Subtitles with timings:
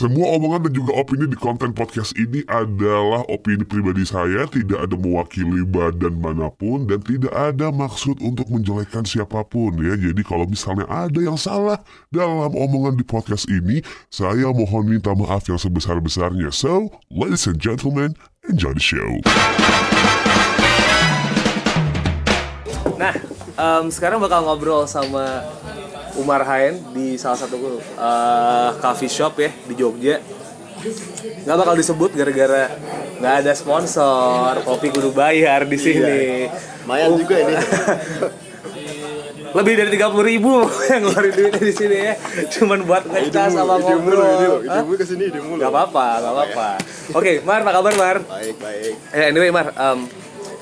[0.00, 4.96] Semua omongan dan juga opini di konten podcast ini adalah opini pribadi saya, tidak ada
[4.96, 10.00] mewakili badan mana pun dan tidak ada maksud untuk menjelekkan siapa pun ya.
[10.00, 11.76] Jadi kalau misalnya ada yang salah
[12.08, 16.48] dalam omongan di podcast ini, saya mohon minta maaf yang sebesar-besarnya.
[16.48, 18.16] So, ladies and gentlemen,
[18.48, 19.20] enjoy the show.
[22.96, 23.12] Nah,
[23.52, 25.44] em, sekarang bakal ngobrol sama
[26.18, 30.18] Umar Hain di salah satu eh, coffee shop ya di Jogja.
[31.44, 32.72] Nggak bakal disebut gara-gara
[33.20, 36.48] nggak ada sponsor, kopi kudu bayar di sini.
[36.88, 37.54] Lumayan juga ini.
[39.50, 42.14] Lebih dari 30 ribu yang ngeluarin duitnya di sini ya.
[42.54, 44.62] Cuman buat ngecas sama ngobrol.
[44.62, 44.78] Hah?
[44.86, 46.68] Idemu ke sini, idemu Gak apa-apa, gak apa-apa.
[47.18, 48.16] Oke, Mar, apa kabar Mar?
[48.22, 48.94] Baik, baik.
[49.10, 50.06] Eh, anyway Mar, em,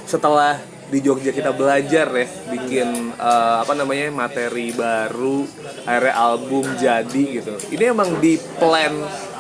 [0.08, 0.56] setelah
[0.88, 5.44] di Jogja kita belajar ya bikin eh, apa namanya materi baru,
[5.84, 7.54] akhirnya album jadi gitu.
[7.72, 8.92] Ini emang di plan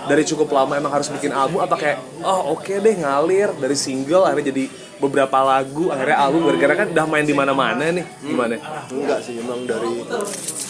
[0.08, 4.24] dari cukup lama emang harus bikin album apa kayak oh oke deh ngalir dari single
[4.24, 4.64] akhirnya jadi
[4.98, 8.58] beberapa lagu akhirnya album gara-gara kan udah main di mana-mana nih gimana?
[8.90, 10.02] Enggak sih, emang dari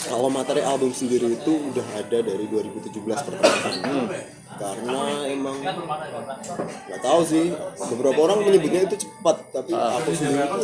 [0.08, 4.37] kalau materi album sendiri itu udah ada dari 2017 pertengahan.
[4.58, 7.54] Karena emang nggak tahu sih,
[7.94, 10.62] beberapa orang menyebutnya itu cepat, tapi aku sendiri tuh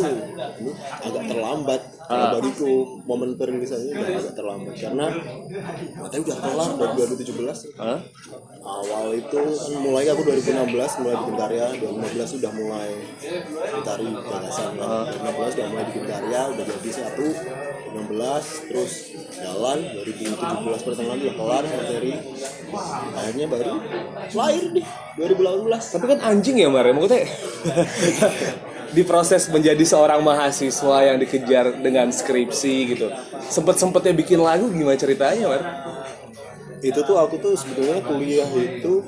[0.60, 1.80] ini agak terlambat.
[2.04, 2.72] Kalau bagiku
[3.08, 4.74] momen perilisannya udah agak terlambat.
[4.76, 5.06] Karena
[6.02, 6.92] materi udah kelar dari
[7.24, 7.80] 2017.
[7.80, 8.00] Hah?
[8.64, 11.66] awal itu kan mulai aku 2016 mulai bikin karya.
[11.80, 12.90] 2015 sudah mulai
[13.72, 14.90] mencari gagasan kan.
[15.20, 17.26] 2016 udah mulai bikin karya udah jadi satu
[17.94, 18.92] 2016 terus
[19.38, 22.12] jalan 2017 pertengahan udah kelar materi
[23.14, 23.74] akhirnya baru
[24.34, 26.92] lahir deh 2018 Tapi kan anjing ya Mar, ya?
[26.92, 27.22] maksudnya
[28.96, 33.10] di proses menjadi seorang mahasiswa yang dikejar dengan skripsi gitu.
[33.50, 35.62] Sempet-sempetnya bikin lagu gimana ceritanya Mar?
[36.84, 39.00] itu tuh aku tuh sebetulnya kuliah itu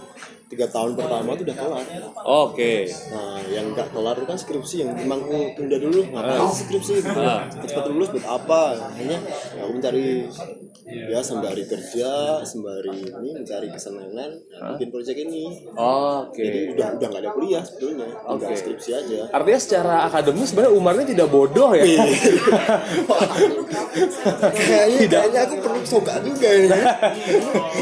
[0.47, 1.85] tiga tahun pertama tuh udah kelar.
[2.23, 2.87] Oke.
[3.11, 6.07] Nah, yang nggak kelar itu kan skripsi yang emang oh, tunda dulu.
[6.07, 6.93] Ngapain sih skripsi?
[7.03, 7.11] Gitu.
[7.11, 8.63] Cepat-cepat lulus buat apa?
[8.95, 10.07] Akhirnya ya aku mencari
[10.87, 15.67] ya sembari kerja sembari ini mencari kesenangan nah, bikin project ini.
[15.75, 16.39] Oke.
[16.39, 18.07] jadi udah udah nggak ada kuliah sebetulnya.
[18.07, 18.61] Tinggal Oke.
[18.63, 19.21] skripsi aja.
[19.35, 21.83] Artinya secara akademis sebenarnya Umarnya tidak bodoh ya.
[24.55, 26.69] kayaknya kayaknya aku perlu coba juga ini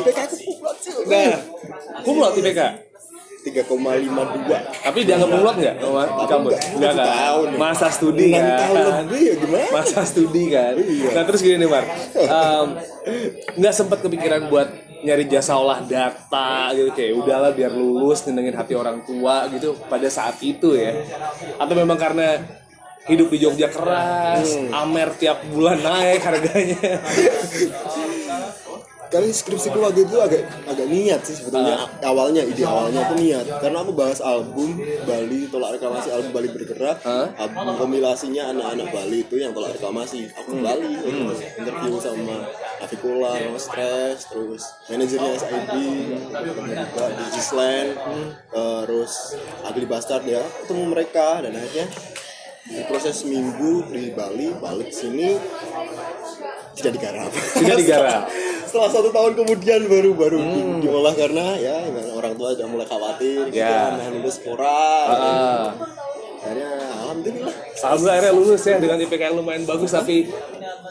[0.00, 0.53] IPK aku kumlot sih
[1.05, 1.39] Nah,
[2.03, 2.61] kumlot IPK.
[3.45, 4.49] 3,52
[4.81, 5.77] Tapi dianggap kumlot nggak?
[5.77, 6.09] Enggak,
[6.72, 7.06] Enggak kan?
[7.06, 7.49] tahun.
[7.55, 8.45] Masa studi kan?
[8.56, 10.72] tahun lebih ya gimana masa studi kan.
[10.75, 11.09] Iya.
[11.12, 11.84] Nah terus gini nih Mar,
[12.17, 12.67] Em,
[13.55, 14.69] nggak sempat kepikiran buat
[15.05, 20.09] nyari jasa olah data gitu kayak udahlah biar lulus nyenengin hati orang tua gitu pada
[20.09, 20.97] saat itu ya.
[21.61, 22.41] Atau memang karena
[23.05, 24.72] hidup di Jogja keras, Hmm.
[24.89, 26.97] amer tiap bulan naik harganya.
[29.14, 33.47] Kali skripsiku waktu itu agak agak niat sih sebetulnya awalnya ide awalnya itu niat.
[33.62, 34.75] Karena aku bahas album
[35.06, 36.98] Bali tolak reklamasi album Bali bergerak.
[37.06, 37.30] Hah?
[37.38, 40.26] album kompilasinya anak-anak Bali itu yang tolak reklamasi.
[40.34, 42.36] Aku ke Bali terus interview sama
[42.82, 45.86] Afikula sama Stress terus manajernya ketemu
[46.42, 47.91] juga di Gisland
[48.50, 50.42] terus Agli Bastard ya.
[50.66, 51.86] Ketemu mereka dan akhirnya
[52.64, 55.36] proses minggu di Bali balik sini
[56.75, 58.22] tidak digarap Tidak digarap.
[58.66, 61.76] setelah satu tahun kemudian baru baru di- diolah karena ya
[62.10, 63.70] orang tua sudah mulai khawatir gitu Ya.
[63.70, 65.70] kan nah, lulus kurang Ah.
[66.41, 70.16] akhirnya alhamdulillah Alhamdulillah akhirnya lulus ya dengan IPK yang lumayan bagus tapi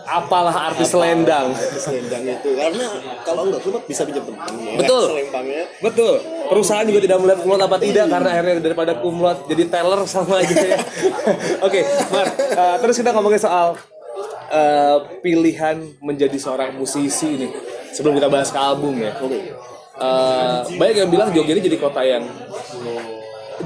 [0.03, 1.51] apalah arti selendang.
[1.73, 2.85] selendang itu karena
[3.21, 4.77] kalau nggak kumlot bisa pinjam teman ya.
[4.77, 5.03] Betul.
[5.09, 6.15] selempangnya Betul.
[6.43, 10.55] Perusahaan juga tidak melihat kumlot apa tidak karena akhirnya daripada kumlot jadi teller sama aja
[10.55, 10.79] ya.
[11.67, 11.81] Oke,
[12.11, 12.27] Mar.
[12.35, 13.79] eh, terus kita ngomongin soal
[14.51, 17.51] eh, pilihan menjadi seorang musisi nih.
[17.93, 19.13] Sebelum kita bahas ke album ya.
[19.21, 22.25] oke Eh, banyak yang bilang Jogja ini jadi kota yang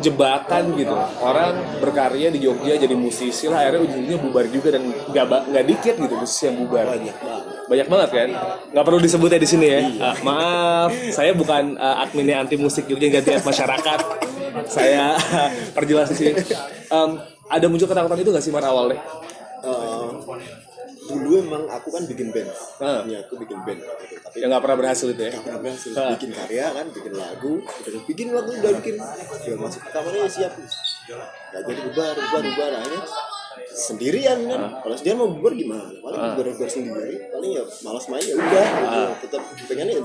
[0.04, 0.96] jebakan gitu.
[1.24, 5.96] Orang berkarya di Jogja jadi musisi lah akhirnya ujungnya bubar juga dan nggak nggak dikit
[5.96, 6.86] gitu musisi yang bubar.
[6.92, 7.44] Banyak banget.
[7.68, 8.30] Banyak banget kan?
[8.76, 9.80] Nggak perlu disebut ya di sini ya.
[10.04, 14.00] Ah, maaf saya bukan uh, adminnya anti musik Jogja ganti masyarakat.
[14.68, 15.16] Saya
[15.78, 16.32] perjelas di sini.
[16.88, 17.10] Em,
[17.48, 19.00] ada muncul ketakutan itu nggak sih Mar awalnya?
[19.64, 20.08] Eh,
[21.08, 22.50] dulu emang aku kan bikin band.
[22.84, 23.02] Ah.
[23.08, 24.16] ya aku bikin band gitu.
[24.22, 25.32] tapi yang nggak pernah berhasil itu ya?
[25.34, 25.92] Gak pernah berhasil.
[25.96, 26.12] Ah.
[26.14, 28.96] bikin karya kan bikin lagu udah bikin lagu udah bikin.
[29.00, 30.54] Udah masuk ke kamarnya ya siap.
[31.56, 32.72] Gak jadi bubar bubar bubar.
[32.84, 33.02] Akhirnya
[33.72, 34.62] sendirian kan.
[34.84, 35.90] Kalau sendirian mau bubar gimana?
[36.04, 37.16] Paling bubar bubar sendiri.
[37.32, 38.66] Paling ya malas main ya udah.
[38.68, 39.02] Gitu.
[39.28, 40.04] tetap pengennya ya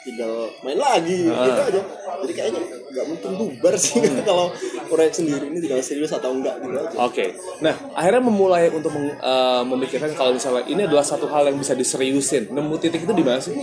[0.00, 1.80] tinggal main lagi gitu aja.
[2.18, 3.98] Jadi kayaknya nggak mungkin bubar sih
[4.28, 4.50] kalau
[4.86, 6.96] proyek sendiri ini tinggal serius atau enggak gitu aja.
[7.00, 11.56] Oke, nah akhirnya memulai untuk meng- eh, memikirkan kalau misalnya ini adalah satu hal yang
[11.56, 12.48] bisa diseriusin.
[12.48, 13.54] Nemu titik itu di mana sih?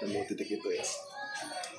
[0.00, 0.84] nemu titik itu ya.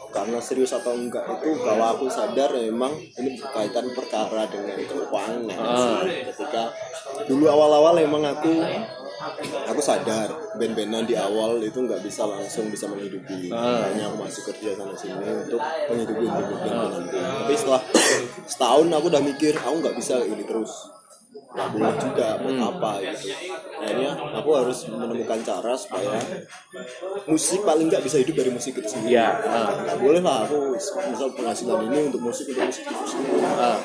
[0.07, 5.99] Karena serius atau enggak itu kalau aku sadar memang ini berkaitan perkara dengan keuangan Ah.
[6.07, 6.71] ketika
[7.27, 8.63] dulu awal-awal memang aku
[9.65, 13.49] aku sadar band-bandan di awal itu nggak bisa langsung bisa menghidupi.
[13.49, 13.89] Ah.
[13.89, 17.81] aku masih kerja sana sini untuk menghidupi band-bandanku tapi setelah
[18.45, 20.89] setahun aku udah mikir aku nggak bisa ini terus
[21.55, 22.67] nggak boleh juga buat Hmm.
[22.67, 23.27] apa gitu
[23.75, 26.19] akhirnya aku harus menemukan cara supaya
[27.25, 29.71] musik paling nggak bisa hidup dari musik itu sendiri Iya, ah.
[29.81, 33.77] nggak boleh lah aku misal penghasilan ini untuk musik untuk musik itu sendiri Ah.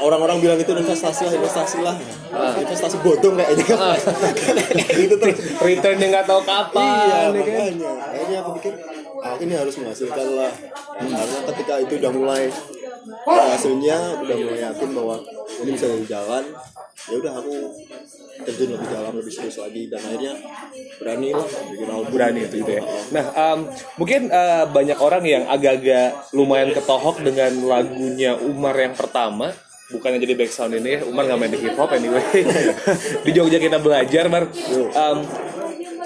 [0.00, 1.96] orang-orang bilang itu investasi lah investasi lah
[2.56, 3.96] investasi bodong kayaknya Ah.
[4.78, 6.80] Kayak gitu terus Returnnya nggak tahu iya kapan.
[6.80, 7.30] ya kan?
[7.30, 7.64] makanya
[8.02, 8.72] akhirnya aku pikir
[9.20, 10.52] ah, ini harus menghasilkan lah
[10.94, 12.44] karena ketika itu udah mulai
[13.26, 15.16] hasilnya udah mulai yakin bahwa
[15.58, 16.44] ini bisa jadi jalan
[17.02, 17.56] ya udah aku
[18.46, 20.34] terjun lebih dalam lebih serius lagi dan akhirnya
[21.02, 22.82] berani lah bikin album berani itu gitu ya.
[23.10, 23.58] Nah, em,
[23.98, 29.50] mungkin eh, banyak orang yang agak-agak lumayan ketohok dengan lagunya Umar yang pertama.
[29.92, 32.24] Bukannya jadi background ini ya, Umar nggak main di hip hop anyway.
[33.28, 34.48] di Jogja kita belajar, Bar.
[34.48, 35.18] Em,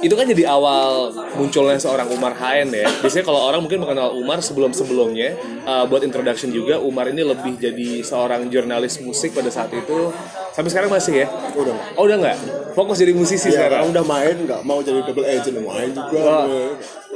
[0.00, 2.84] itu kan jadi awal munculnya seorang Umar Haen ya.
[3.00, 5.28] Biasanya kalau orang mungkin mengenal Umar sebelum-sebelumnya,
[5.64, 10.12] eh, buat introduction juga, Umar ini lebih jadi seorang jurnalis musik pada saat itu.
[10.52, 11.26] Sampai sekarang masih ya?
[11.52, 12.37] udah Oh udah nggak?
[12.72, 13.88] Fokus jadi musisi Iya, sekarang?
[13.88, 16.44] udah main nggak mau jadi double agent main juga Wah,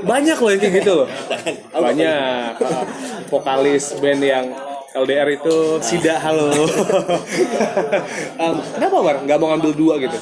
[0.01, 1.09] banyak loh yang kayak gitu loh
[1.85, 2.85] banyak uh,
[3.29, 4.49] vokalis band yang
[4.97, 6.49] LDR itu Sida halo
[8.41, 10.17] um, kenapa Mar nggak mau ngambil dua gitu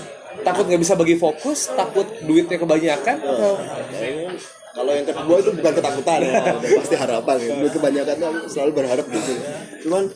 [0.47, 3.55] takut nggak bisa bagi fokus takut duitnya kebanyakan atau
[3.89, 4.31] Kayaknya
[4.69, 7.51] kalau yang kedua itu bukan ketakutan ya, pasti harapan ya.
[7.59, 9.33] Dulu kebanyakan selalu berharap gitu.
[9.83, 10.07] Cuman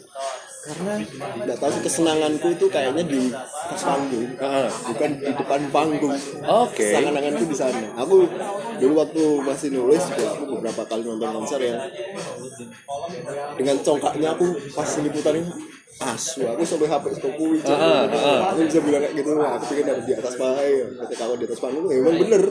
[0.62, 0.94] karena
[1.42, 4.30] nggak tahu sih kesenanganku itu kayaknya di atas panggung,
[4.86, 6.14] bukan di depan panggung.
[6.46, 7.90] oke Kesenanganku di sana.
[7.98, 8.22] Aku
[8.78, 11.82] dulu waktu masih nulis juga aku beberapa kali nonton konser yang
[13.58, 14.46] dengan congkaknya aku
[14.78, 15.50] pas liputan ini
[16.00, 17.04] asu aku sampai HP
[17.68, 18.40] ah, ah.
[18.56, 21.60] aku bisa bilang kayak gitu aku pengen ada di atas panggung ketika aku di atas
[21.60, 22.42] panggung emang bener.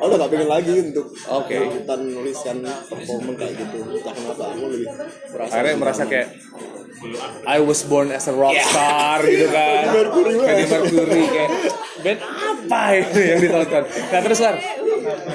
[0.00, 1.56] Aku udah gak pengen lagi untuk Oke.
[1.60, 3.76] liputan nuliskan performan kayak gitu.
[3.84, 4.88] Entah kenapa aku lebih
[5.28, 6.28] merasa akhirnya merasa kayak
[7.44, 9.84] I was born as a rock star gitu kan.
[9.92, 11.50] Freddie Mercury kayak
[12.00, 13.84] band apa ini yang ditonton?
[13.84, 14.54] Nah terus kan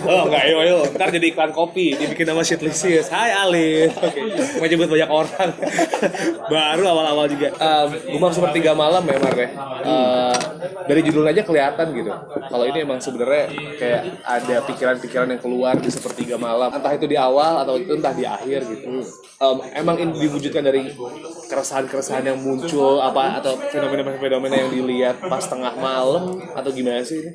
[0.06, 0.77] oh enggak ayo ayo.
[0.95, 3.95] Ntar jadi iklan kopi dibikin nama Shitlicious Hai Alif.
[3.97, 4.19] Oke
[4.59, 5.50] mau nyebut banyak orang.
[6.51, 7.50] Baru awal-awal juga.
[7.57, 9.50] Um, Gumam sepertiga malam ya Mar ya.
[9.81, 10.38] Uh,
[10.85, 12.12] dari judul aja kelihatan gitu.
[12.51, 13.45] Kalau ini emang sebenarnya
[13.77, 16.69] kayak ada pikiran-pikiran yang keluar di sepertiga malam.
[16.73, 19.06] Entah itu di awal atau itu entah di akhir gitu.
[19.41, 20.94] Um, emang ini diwujudkan dari
[21.50, 27.31] keresahan-keresahan yang muncul apa atau fenomena-fenomena yang dilihat pas tengah malam atau gimana sih ini?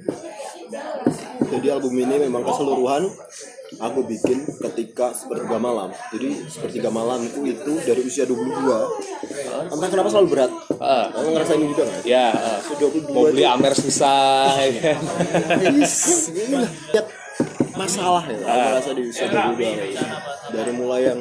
[1.49, 3.09] Jadi album ini memang keseluruhan
[3.83, 5.91] aku bikin ketika sepertiga malam.
[6.15, 10.53] Jadi sepertiga malam itu dari usia 22 entah kenapa selalu berat.
[10.79, 11.11] Ah.
[11.11, 12.03] kamu ngerasain juga nggak?
[12.07, 15.01] Ya, uh, Usia 22 mau beli Amer susah, ya kan?
[16.95, 17.07] Lihat
[17.77, 19.93] masalah ya aku rasa di usia 22
[20.57, 21.21] dari mulai yang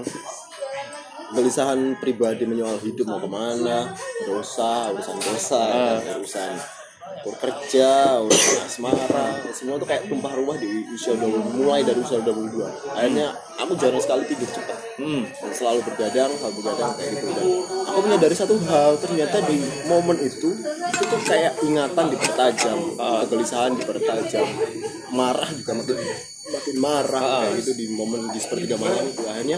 [1.36, 3.92] gelisahan pribadi menyoal hidup mau ke mana
[4.24, 6.51] dosa urusan dosa ya kan, urusan
[7.23, 12.62] kerja urusan asmara semua tuh kayak tumpah ruah di usia 20 mulai dari usia 22
[12.94, 14.77] akhirnya aku jarang sekali tidur cepat.
[14.95, 15.24] Hmm.
[15.27, 17.27] dan selalu bergadang selalu bergadang kayak gitu.
[17.36, 17.48] Dan
[17.88, 19.57] aku menyadari satu hal ternyata di
[19.88, 24.48] momen itu itu tuh kayak ingatan dipertajam kegelisahan dipertajam
[25.12, 25.98] marah juga makin
[26.45, 29.24] makin marah kayak gitu di momen di sepertiga malam itu.
[29.25, 29.57] Akhirnya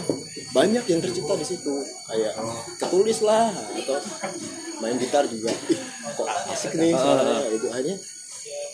[0.50, 1.74] banyak yang tercipta di situ.
[2.08, 2.34] Kayak
[2.80, 3.98] ketulis lah atau
[4.80, 5.52] main gitar juga.
[5.68, 5.80] ih
[6.18, 7.96] kok asik nih suaranya itu akhirnya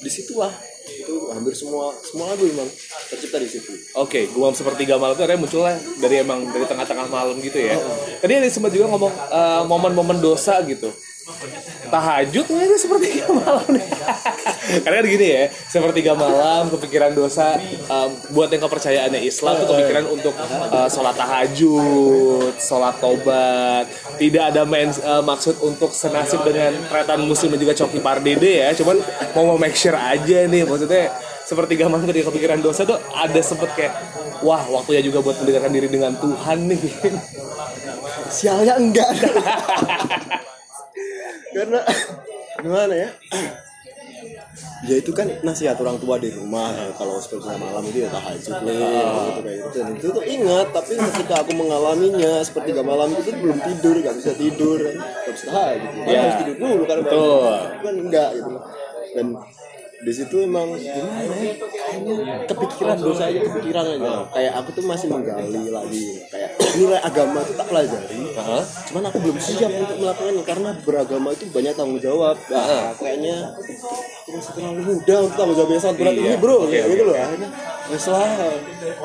[0.01, 0.53] di situlah
[0.85, 2.69] itu hampir semua semua lagu emang
[3.09, 7.41] tercipta di situ Oke, gumam sepertiga malam itu akhirnya munculnya dari emang dari tengah-tengah malam
[7.41, 7.79] gitu ya.
[8.21, 10.93] Tadi ada sempat juga ngomong eh, momen-momen dosa gitu.
[11.89, 13.87] Tahajud ini sepertiga malam nih.
[14.65, 20.05] Karena kan gini ya, sepertiga malam kepikiran dosa em, buat yang kepercayaannya Islam tuh kepikiran
[20.09, 20.35] untuk
[20.73, 23.85] eh, sholat tahajud, sholat tobat.
[24.17, 28.71] Tidak ada main eh, maksud untuk senasib dengan tretan muslim dan juga coki pardede ya.
[28.73, 28.97] Cuman
[29.37, 31.13] mau make sure aja nih maksudnya
[31.45, 33.93] sepertiga malam ketika kepikiran dosa tuh ada sempet kayak
[34.41, 36.83] wah waktunya juga buat mendekatkan diri dengan Tuhan nih
[38.37, 39.13] sialnya enggak
[41.55, 41.81] karena
[42.65, 43.09] gimana ya
[44.85, 46.69] ya itu kan nasihat orang tua di rumah
[47.01, 49.79] kalau seperti malam itu ya tahajud nih gitu kayak gitu.
[49.81, 54.33] Dan itu tuh ingat tapi ketika aku mengalaminya seperti malam itu belum tidur nggak bisa
[54.37, 54.81] tidur.
[54.85, 56.19] Nggak bisa tahajud kan Ya.
[56.21, 56.99] harus tidur dulu kan
[57.81, 58.51] kan enggak gitu.
[59.15, 59.27] Dan
[60.05, 61.55] di situ emang gimana ya
[62.45, 64.29] kepikiran dosa aja kepikiran aja.
[64.37, 66.05] Kayak aku tuh masih menggali lagi
[66.75, 68.63] nilai agama itu tak pelajari Heeh.
[68.85, 73.37] cuman aku belum siap untuk melakukannya karena beragama itu banyak tanggung jawab nah, kayaknya
[74.21, 76.23] aku masih terlalu muda untuk tanggung jawab yang sangat berat Iya.
[76.25, 76.91] ini bro kayak oke.
[76.91, 77.49] gitu loh akhirnya
[77.85, 78.29] wes lah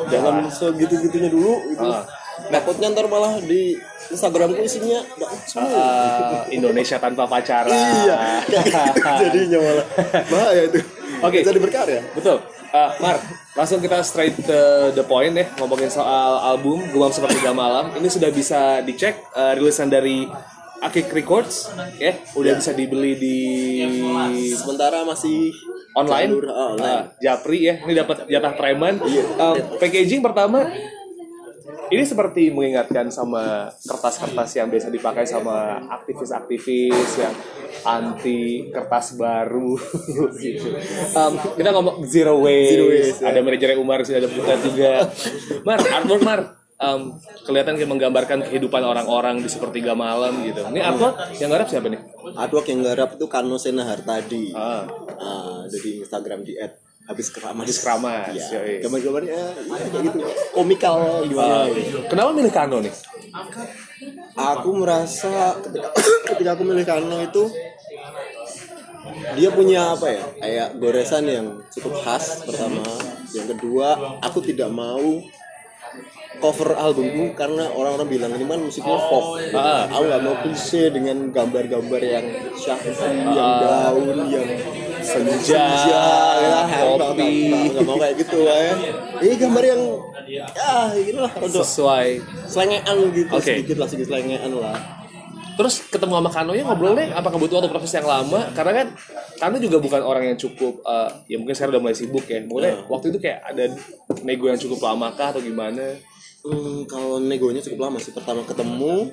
[0.08, 2.04] jangan segitu gitunya dulu gitu Ah.
[2.50, 3.76] takutnya ntar malah di
[4.10, 5.04] Instagramku isinya
[5.44, 5.70] semua
[6.48, 7.70] Eh, Indonesia tanpa pacaran.
[7.70, 8.18] iya
[9.22, 9.86] jadinya malah
[10.26, 10.80] bahaya itu
[11.20, 11.40] Oke.
[11.42, 12.40] jadi berkarya Betul.
[12.70, 13.18] Eh, Mar,
[13.60, 17.92] langsung kita straight to the point deh ngomongin soal album Gumam Seperti Tiga Malam.
[17.92, 20.24] Ini sudah bisa dicek eh, rilisan dari
[20.80, 23.38] Akik Records, ya, udah bisa dibeli di
[24.56, 25.52] sementara masih
[25.92, 26.96] online, jalur, ah, online.
[26.96, 27.76] Eh, Japri ya.
[27.84, 28.96] Ini dapat jatah preman.
[29.04, 30.72] Eh, packaging pertama
[31.90, 37.34] ini seperti mengingatkan sama kertas-kertas yang biasa dipakai sama aktivis-aktivis yang
[37.82, 39.74] anti kertas baru
[40.42, 40.70] gitu.
[41.10, 43.30] Em, kita ngomong zero waste, Zero waste, ya.
[43.30, 44.92] ada manajernya Umar sih ada kita juga.
[45.62, 46.40] Mar, artwork Mar,
[46.76, 47.02] em,
[47.44, 50.66] kelihatan kayak menggambarkan kehidupan orang-orang di sepertiga malam gitu.
[50.66, 52.02] Ini artwork yang garap siapa nih?
[52.30, 54.86] artwork yang garap itu Kano Sena Hartadi Ah,
[55.18, 56.78] Ah, jadi Instagram di at
[57.10, 57.66] habis keramas.
[57.66, 60.20] Habis Keramas, ya, gambar-gambarnya ya, kayak gitu.
[60.54, 61.98] Komikal gimana gitu.
[62.06, 62.94] kenapa milih Kano nih?
[64.38, 65.90] aku merasa ketika,
[66.34, 67.44] ketika aku milih Kano itu
[69.34, 70.24] dia punya apa ya?
[70.38, 72.86] Kayak goresan yang cukup khas pertama.
[73.34, 73.88] Yang kedua
[74.22, 75.22] aku tidak mau
[76.40, 79.90] cover albumku karena orang-orang bilang ini kan musiknya folk Ah.
[79.92, 82.26] aku nggak mau klise dengan gambar-gambar yang
[82.56, 82.96] syahdu
[83.36, 84.48] yang daun yang
[85.00, 86.62] Senja, ya,
[87.00, 87.32] kopi.
[87.72, 88.76] nggak- mau kayak gitu ya
[89.20, 89.82] ini gambar yang
[90.30, 90.46] ya
[90.94, 92.08] gitu lah untuk Sesuai
[92.46, 93.44] selengean gitu Oke.
[93.58, 94.78] sedikit lah sedikit selengean lah
[95.60, 98.48] Terus ketemu sama Kano nya ngobrol deh, apakah butuh waktu proses yang lama?
[98.56, 98.88] Karena kan
[99.44, 102.40] Kano juga bukan orang yang cukup, eh, ya mungkin sekarang udah mulai sibuk ya.
[102.48, 103.68] Mungkin waktu itu kayak ada
[104.24, 106.00] nego yang cukup lama kah atau gimana?
[106.48, 108.16] Hmm, kalau negonya cukup lama sih.
[108.16, 109.12] Pertama ketemu,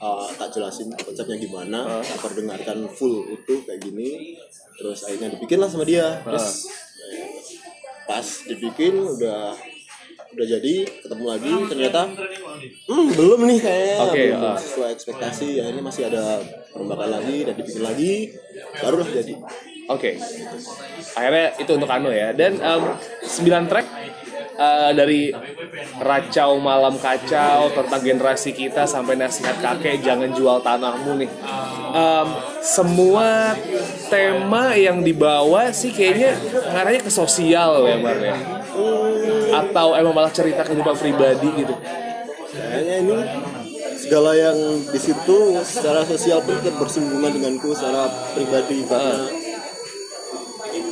[0.00, 4.36] uh, tak jelasin konsepnya gimana, tak perdengarkan full utuh kayak gini.
[4.80, 6.24] Terus akhirnya dibikin lah sama dia.
[6.24, 6.66] Terus
[7.12, 7.28] eh,
[8.08, 9.54] pas dibikin udah
[10.30, 12.06] udah jadi ketemu lagi ternyata
[12.86, 14.54] hmm, belum nih kayaknya Oke, belum ah.
[14.54, 16.38] sesuai ekspektasi akhirnya masih ada
[16.70, 18.30] perombakan lagi dan dibikin lagi
[18.78, 19.34] barulah jadi
[19.90, 20.14] Oke,
[21.18, 22.30] akhirnya itu untuk Kano ya.
[22.30, 22.82] Dan em,
[23.26, 23.86] 9 track
[24.60, 25.32] eh, dari
[25.96, 31.30] Racau Malam Kacau tentang generasi kita sampai nasihat kakek jangan jual tanahmu nih.
[31.90, 32.28] Em,
[32.60, 33.56] semua
[34.12, 36.36] tema yang dibawa sih kayaknya
[36.70, 38.36] ngarahnya ke sosial ya Mar ya.
[39.64, 41.74] Atau emang malah cerita kehidupan pribadi gitu.
[42.50, 43.18] Kayaknya ini
[44.00, 44.58] segala yang
[44.90, 49.39] di situ secara sosial pun bersinggungan denganku secara pribadi karena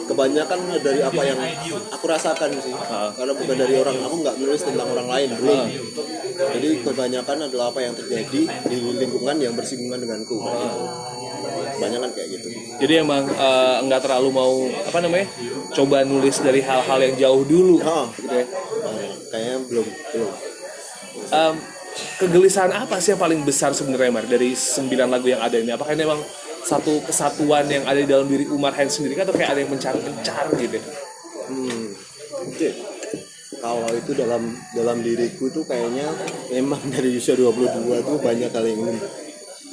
[0.09, 1.39] kebanyakan dari apa yang
[1.93, 2.73] aku rasakan sih.
[2.89, 5.61] Karena bukan dari orang aku nggak nulis tentang orang lain belum.
[6.39, 10.41] Jadi kebanyakan adalah apa yang terjadi di lingkungan yang bersinggungan denganku.
[11.79, 12.49] Kebanyakan kayak gitu.
[12.81, 14.55] Jadi emang eh, nggak terlalu mau
[14.89, 15.27] apa namanya
[15.77, 17.77] coba nulis dari hal-hal yang jauh dulu.
[17.85, 18.47] oh, Gitu ya.
[18.49, 20.33] Nah, kayaknya belum belum.
[21.29, 21.55] Em,
[22.23, 25.71] kegelisahan apa sih yang paling besar sebenarnya Mar dari sembilan lagu yang ada ini?
[25.75, 26.21] Apakah ini memang
[26.65, 29.25] satu kesatuan yang ada di dalam diri Umar Hans sendiri kah?
[29.29, 30.79] atau kayak ada yang mencar-mencar gitu?
[31.49, 31.85] Hmm,
[32.45, 32.69] oke.
[33.59, 36.07] Kalau itu dalam dalam diriku tuh kayaknya
[36.53, 38.99] memang dari usia 22 tuh banyak kali yang ingin,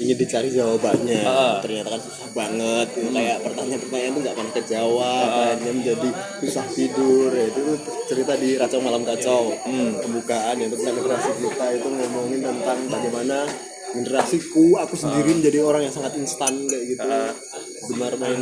[0.01, 1.21] ingin dicari jawabannya.
[1.21, 1.59] Ah.
[1.61, 2.87] Ternyata kan susah banget.
[2.95, 3.11] gitu.
[3.13, 5.27] Kayak pertanyaan-pertanyaan tuh nggak pernah kejawab.
[5.27, 6.09] Akhirnya menjadi
[6.41, 7.29] susah tidur.
[7.35, 7.63] Ya, itu
[8.09, 9.43] cerita di Racau Malam Kacau.
[10.01, 13.37] Pembukaan yang tentang generasi kita itu ngomongin tentang bagaimana
[13.95, 17.07] generasiku aku sendiri menjadi orang yang sangat instan kayak gitu.
[17.91, 18.41] Gemar main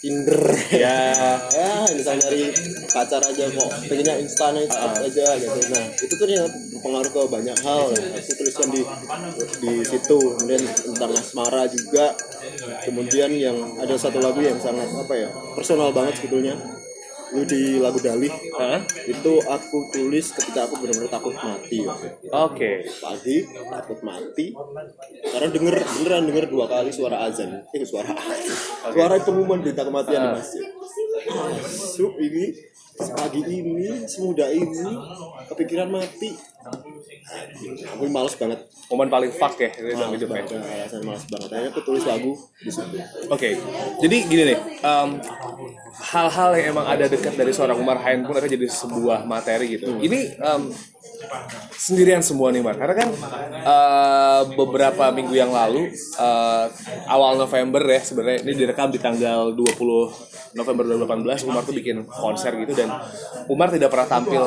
[0.00, 0.42] Tinder.
[0.72, 1.12] Ya,
[1.58, 2.48] ya bisa nyari
[2.88, 3.70] pacar aja kok.
[3.84, 5.60] Pengennya instan instan aja gitu.
[5.68, 7.84] Nah itu tuh yang berpengaruh ke banyak hal.
[7.92, 8.82] Aku tuliskan di
[9.60, 10.18] di situ.
[10.40, 12.16] Kemudian tentang asmara juga.
[12.88, 16.79] Kemudian yang ada satu lagu yang sangat apa ya personal banget sebetulnya
[17.30, 18.82] itu di lagu Dalih Hah?
[19.06, 21.86] itu aku tulis ketika aku benar-benar takut mati
[22.26, 22.70] oke.
[22.98, 24.46] pagi takut mati.
[25.22, 27.62] Karena denger beneran denger dua kali suara azan.
[27.70, 28.56] Eh suara azan.
[28.90, 30.34] Suara pengumuman berita kematian di Ah.
[30.36, 30.64] masjid
[31.20, 32.44] masuk ini
[33.08, 34.92] pagi ini semudah ini
[35.48, 36.36] kepikiran mati.
[37.96, 38.60] Aku males banget.
[38.90, 40.42] Momen paling fuck ya dari dalam hidupnya.
[40.44, 41.48] banget alasan males banget.
[41.54, 42.96] Akhirnya aku tulis lagu di situ.
[43.30, 43.48] Oke,
[44.02, 45.10] jadi gini nih, em,
[46.10, 49.94] hal-hal yang emang ada dekat dari seorang Umar Hain pun akan jadi sebuah materi gitu.
[50.02, 50.62] Ini em,
[51.74, 53.08] sendirian semua nih Mar, karena kan
[53.60, 56.64] eh, beberapa minggu yang lalu, eh,
[57.08, 62.56] awal November ya sebenarnya ini direkam di tanggal 20 November 2018, Umar tuh bikin konser
[62.58, 62.90] gitu dan
[63.46, 64.42] Umar tidak pernah tampil,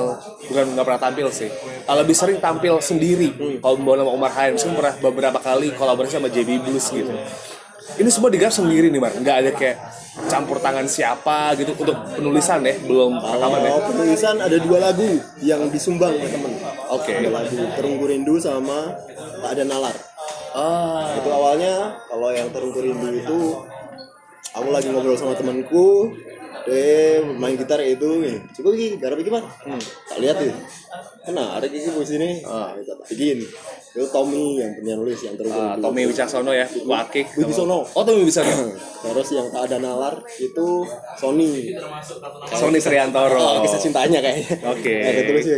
[0.49, 3.59] bukan nggak pernah tampil sih, eh, lebih sering tampil sendiri.
[3.61, 7.13] Kalau membawa nama Umar Hain, meskipun pernah beberapa kali kolaborasi sama JB Blues gitu.
[7.93, 9.13] Ini semua digarap sendiri nih Mar.
[9.13, 9.77] Nggak ada kayak
[10.29, 13.69] campur tangan siapa gitu untuk penulisan ya belum rekaman ya?
[13.73, 15.09] Kalau penulisan ada dua lagu
[15.41, 16.53] yang disumbang ke temen.
[16.93, 17.11] Oke.
[17.25, 18.93] dua lagu Terunggu Rindu sama
[19.41, 19.95] Tak Ada Nalar.
[20.53, 21.17] Ah.
[21.17, 23.39] Itu awalnya kalau yang Terunggu Rindu itu
[24.53, 26.13] aku lagi ngobrol sama temanku
[26.65, 29.81] deh main gitar itu nih coba gini garap gimana hmm.
[30.09, 30.51] tak lihat tuh
[31.23, 33.39] kena ada gigi di sini ah kita tak bikin
[33.93, 37.85] itu Tommy yang punya nulis yang terunggu ah, Tommy Wicaksono ya Wakik Wibisono.
[37.85, 38.73] oh Tommy Wicaksono
[39.05, 40.67] terus yang tak ada nalar itu
[41.15, 41.77] Sony
[42.51, 44.55] Sony Triantoro Oh, kisah cintanya kayaknya.
[44.71, 44.95] Oke.
[45.03, 45.57] Ada tulis ya.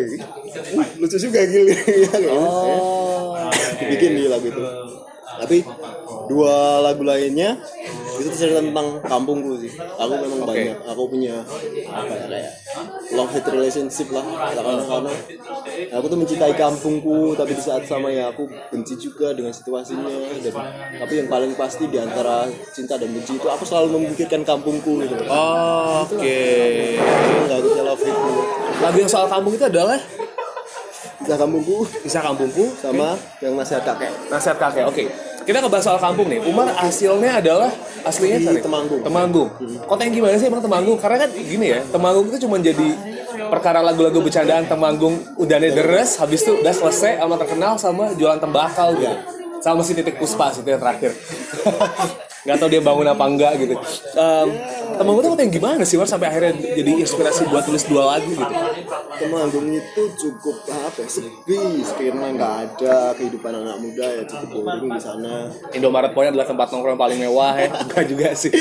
[0.74, 1.70] Uh, lucu juga gil.
[1.70, 2.30] Iya, gitu.
[2.34, 3.38] oh
[3.78, 4.62] Dibikin di lagu itu.
[5.36, 5.58] Tapi
[6.32, 7.60] dua lagu lainnya
[8.22, 9.72] itu cerita tentang kampungku sih.
[9.76, 10.50] Aku memang Oke.
[10.52, 10.78] banyak.
[10.88, 11.36] Aku punya
[11.92, 12.52] apa ya kayak
[13.14, 15.14] long hate relationship lah karena karena
[15.96, 20.08] aku tuh mencintai kampungku tapi di saat sama ya aku benci juga dengan situasinya.
[20.40, 20.54] Dan
[21.02, 25.16] tapi yang paling pasti di antara cinta dan benci itu aku selalu memikirkan kampungku gitu
[25.28, 26.42] oke.
[27.46, 28.32] nggak bisa love itu
[28.84, 30.00] lagu yang soal kampung itu adalah?
[31.26, 31.88] Bisa kampungku.
[32.06, 34.12] Kisah kampungku sama yang nasihat kakek.
[34.30, 35.06] Nasihat kakek oke
[35.46, 36.42] kita ngebahas soal kampung nih.
[36.44, 37.72] Umar hasilnya adalah
[38.02, 39.02] aslinya sorry, Temanggung.
[39.06, 39.50] Temanggung.
[39.86, 40.98] Kota yang gimana sih emang Temanggung?
[40.98, 42.90] Karena kan gini ya Temanggung itu cuma jadi
[43.54, 45.22] perkara lagu-lagu bercandaan Temanggung.
[45.38, 49.16] Udah deres habis itu udah selesai sama terkenal sama jualan tembakau gitu.
[49.62, 51.10] Sama si titik puspa sih itu yang terakhir
[52.46, 53.76] nggak tahu dia bangun apa enggak gitu.
[54.16, 54.50] Em,
[54.96, 58.32] Temanggung itu kota yang gimana sih Umar sampai akhirnya jadi inspirasi buat tulis dua lagu
[58.32, 58.56] gitu.
[59.20, 61.84] Temanggung itu cukup apa ya, sepi.
[61.84, 65.52] Karena nggak ada kehidupan anak muda ya cukup boring di sana.
[65.76, 67.70] Indomaret Point adalah tempat nongkrong paling mewah ya.
[67.84, 68.54] Enggak juga sih.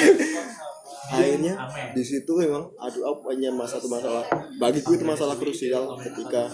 [1.14, 1.54] Akhirnya
[1.94, 4.26] di situ memang aduh aku punya masa satu masalah
[4.58, 6.50] bagiku itu masalah krusial ketika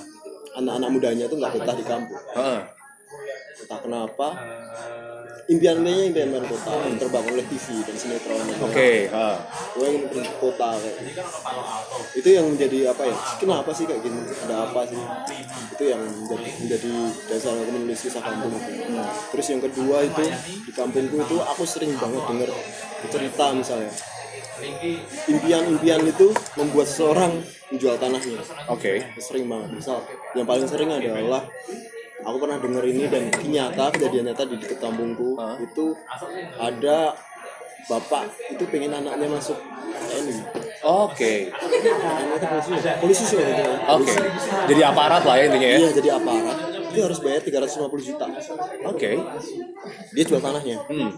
[0.61, 2.21] anak-anak mudanya tuh nggak betah di kampung.
[2.37, 2.61] Heeh.
[3.61, 4.29] entah kenapa
[5.51, 8.47] impiannya impian kota yang terbangun oleh TV dan sinetron.
[8.63, 9.11] Oke.
[9.11, 9.37] Heeh.
[9.75, 10.97] gue ingin pergi kota kayak.
[12.15, 13.17] Itu yang menjadi apa ya?
[13.43, 14.21] Kenapa sih kayak gini?
[14.47, 15.03] Ada apa sih?
[15.75, 16.93] Itu yang menjadi, menjadi
[17.27, 18.73] dasar aku menulis kisah kampung itu.
[19.35, 20.25] Terus yang kedua itu
[20.71, 22.51] di kampungku itu aku sering banget denger
[23.11, 23.91] cerita misalnya.
[25.27, 27.33] Impian-impian itu membuat seseorang
[27.75, 28.39] menjual tanahnya.
[28.71, 29.03] Oke.
[29.19, 29.83] Sering banget.
[29.83, 29.99] Misal
[30.39, 31.43] yang paling sering adalah
[32.25, 35.87] aku pernah denger ini dan nyata kejadian nyata di dekat kampungku itu
[36.61, 37.17] ada
[37.89, 39.59] bapak itu pengen anaknya masuk
[40.11, 41.53] TNI Oke,
[43.05, 44.15] polisi sih waktu itu oke.
[44.73, 45.77] Jadi aparat lah ya intinya ya.
[45.77, 46.57] iya jadi aparat.
[46.89, 48.25] Itu harus bayar 350 juta.
[48.89, 49.21] Oke.
[50.17, 50.81] dia jual tanahnya.
[50.89, 51.13] Hmm.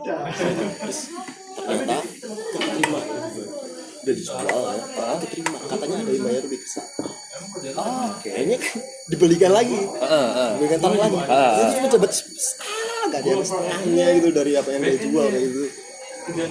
[0.83, 1.15] terus
[1.62, 1.95] ternyata
[2.59, 3.01] keterima.
[4.03, 5.15] Udah dijual ya.
[5.31, 5.59] Keterima.
[5.71, 6.87] Katanya ada yang bayar lebih besar
[7.33, 8.29] Oh, Oke.
[8.29, 8.77] kayaknya kan
[9.09, 10.51] dibelikan lagi Heeh, heeh.
[10.61, 11.53] belikan tanah lagi Ah.
[11.57, 15.45] itu cuma coba ah, gak ada yang setengahnya gitu dari apa yang dia jual kayak
[15.49, 15.62] gitu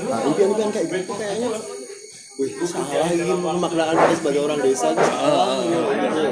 [0.03, 1.47] nah impian-impian kayak gitu kayaknya
[2.39, 6.23] Wih, salah ini pemaknaan kita sebagai orang desa itu salah ini gitu.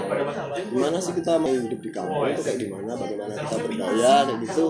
[0.74, 4.66] Gimana sih kita mau hidup di kampung itu kayak gimana, bagaimana kita berdaya kayak gitu.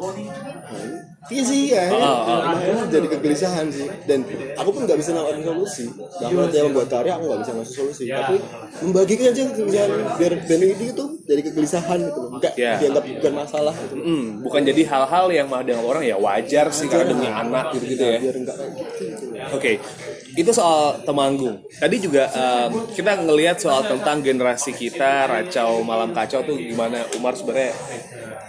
[1.30, 3.86] Ini iya sih ya, makanya jadi kegelisahan sih.
[4.10, 4.26] Dan
[4.58, 5.86] aku pun nggak bisa nawarin solusi.
[5.94, 8.04] Bahkan dia membuat karya aku nggak bisa ngasih solusi.
[8.10, 8.36] Tapi
[8.82, 12.32] membagikan aja kegelisahan biar band ini itu jadi kegelisahan gitu loh.
[12.36, 12.82] Enggak Ya.
[12.82, 13.94] dianggap bukan masalah gitu.
[14.02, 18.04] Hmm, bukan jadi hal-hal yang mah dengan orang ya wajar sih karena demi anak gitu-gitu
[18.04, 18.18] ya.
[18.18, 18.74] Biar enggak gitu.
[19.06, 19.26] gitu.
[19.54, 19.72] Oke,
[20.39, 21.60] itu soal Temanggung.
[21.67, 27.04] Tadi juga em, kita ngelihat soal tentang generasi kita racau malam kacau tuh gimana.
[27.19, 27.75] Umar sebenarnya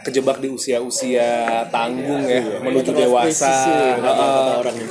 [0.07, 4.61] kejebak di usia-usia tanggung ya menuju dewasa, kata Heeh.
[4.63, 4.89] orang ini.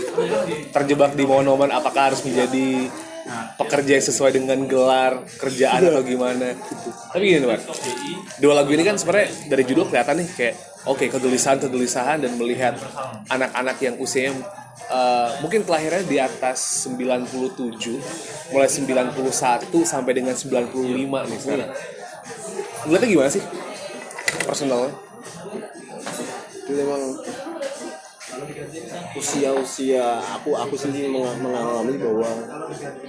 [0.76, 2.92] terjebak di monoman apakah harus menjadi
[3.56, 6.58] pekerja yang sesuai dengan gelar kerjaan atau gimana.
[7.14, 7.62] Tapi gini Mar,
[8.42, 10.56] dua lagu ini kan sebenarnya dari judul kelihatan nih kayak
[10.88, 12.76] oke kegelisahan-kegelisahan dan melihat
[13.28, 14.40] anak-anak yang usianya
[14.92, 19.16] eh, mungkin kelahirannya di atas 97 mulai 91
[19.84, 20.72] sampai dengan 95
[21.10, 21.72] nih sekarang.
[22.88, 23.44] Ngeliatnya gimana sih?
[24.48, 25.10] Personalnya?
[26.70, 27.02] itu memang
[29.18, 32.30] usia-usia aku aku sendiri meng- mengalami bahwa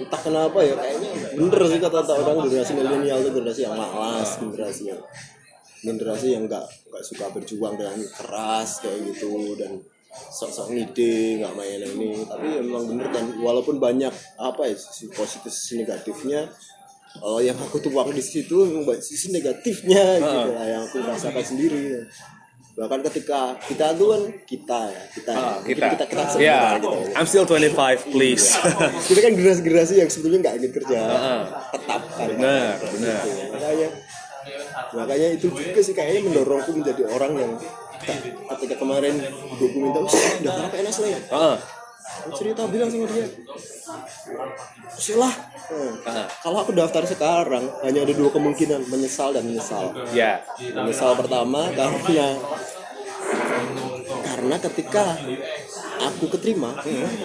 [0.01, 4.89] entah kenapa ya kayaknya bener sih kata-kata orang generasi milenial itu generasi yang malas generasi
[4.89, 4.99] yang
[5.81, 11.79] generasi yang nggak nggak suka berjuang dengan keras kayak gitu dan sok-sok ngide nggak main
[11.79, 16.51] ini tapi emang bener dan walaupun banyak apa ya sisi positif sisi negatifnya
[17.19, 22.03] oh yang aku tuang di situ memang sisi negatifnya gitu lah yang aku rasakan sendiri
[22.71, 25.43] bahkan ketika kita tuh kan kita ya kita ya.
[25.43, 25.87] Ah, Mungkin kita.
[25.91, 27.15] kita kita Ya, sebentar gitu ya.
[27.19, 28.45] I'm still 25, please.
[29.11, 30.99] kita kan generasi-generasi yang sebetulnya nggak ingin kerja
[31.67, 33.21] tetap kan Benar, benar.
[33.27, 33.40] Gitu.
[34.91, 37.51] Makanya itu juga sih kayaknya mendorongku menjadi orang yang
[38.01, 38.13] ketika,
[38.55, 39.13] ketika kemarin
[39.55, 41.55] gue minta udah kenapa PNS lah ya Ah,
[42.21, 43.23] Aku cerita bilang sama dia
[44.91, 45.31] Silah
[46.03, 46.27] Ah.
[46.43, 50.43] Kalau aku daftar sekarang Hanya ada dua kemungkinan Menyesal dan menyesal ya.
[50.59, 52.27] Menyesal pertama karena
[54.41, 55.05] Karena ketika
[56.01, 56.73] Aku keterima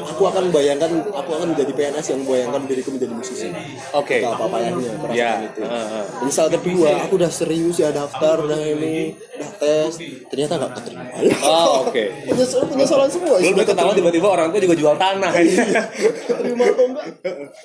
[0.04, 3.48] Aku akan bayangkan Aku akan menjadi PNS yang membayangkan diriku menjadi musisi
[3.96, 4.20] Oke.
[4.20, 5.30] Gak apa-apa ya perasaan Ya.
[5.42, 6.04] itu ah, ah.
[6.20, 9.96] Menyesal kedua Aku udah serius ya daftar Udah ini Udah tes
[10.28, 11.08] Ternyata gak keterima
[11.40, 12.04] Oh, oke.
[12.28, 15.32] Penyesalan, penyesalan semua Lu udah tiba-tiba orang tuh juga jual tanah.
[16.26, 17.06] terima atau enggak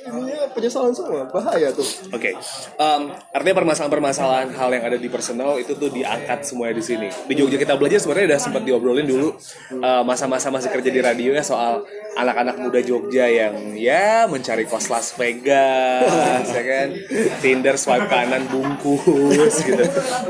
[0.07, 2.31] ininya penyesalan semua bahaya tuh Oke,
[2.77, 7.07] Em, artinya permasalahan-permasalahan hal yang ada di personal itu tuh diangkat semuanya di sini.
[7.11, 9.35] Di Jogja kita belajar sebenarnya udah sempat diobrolin dulu
[9.71, 14.91] eh, masa-masa masih kerja di radio ya soal anak-anak muda Jogja yang ya mencari kos
[14.91, 16.89] Las Vegas, ya kan,
[17.39, 19.83] Tinder swipe kanan bungkus gitu.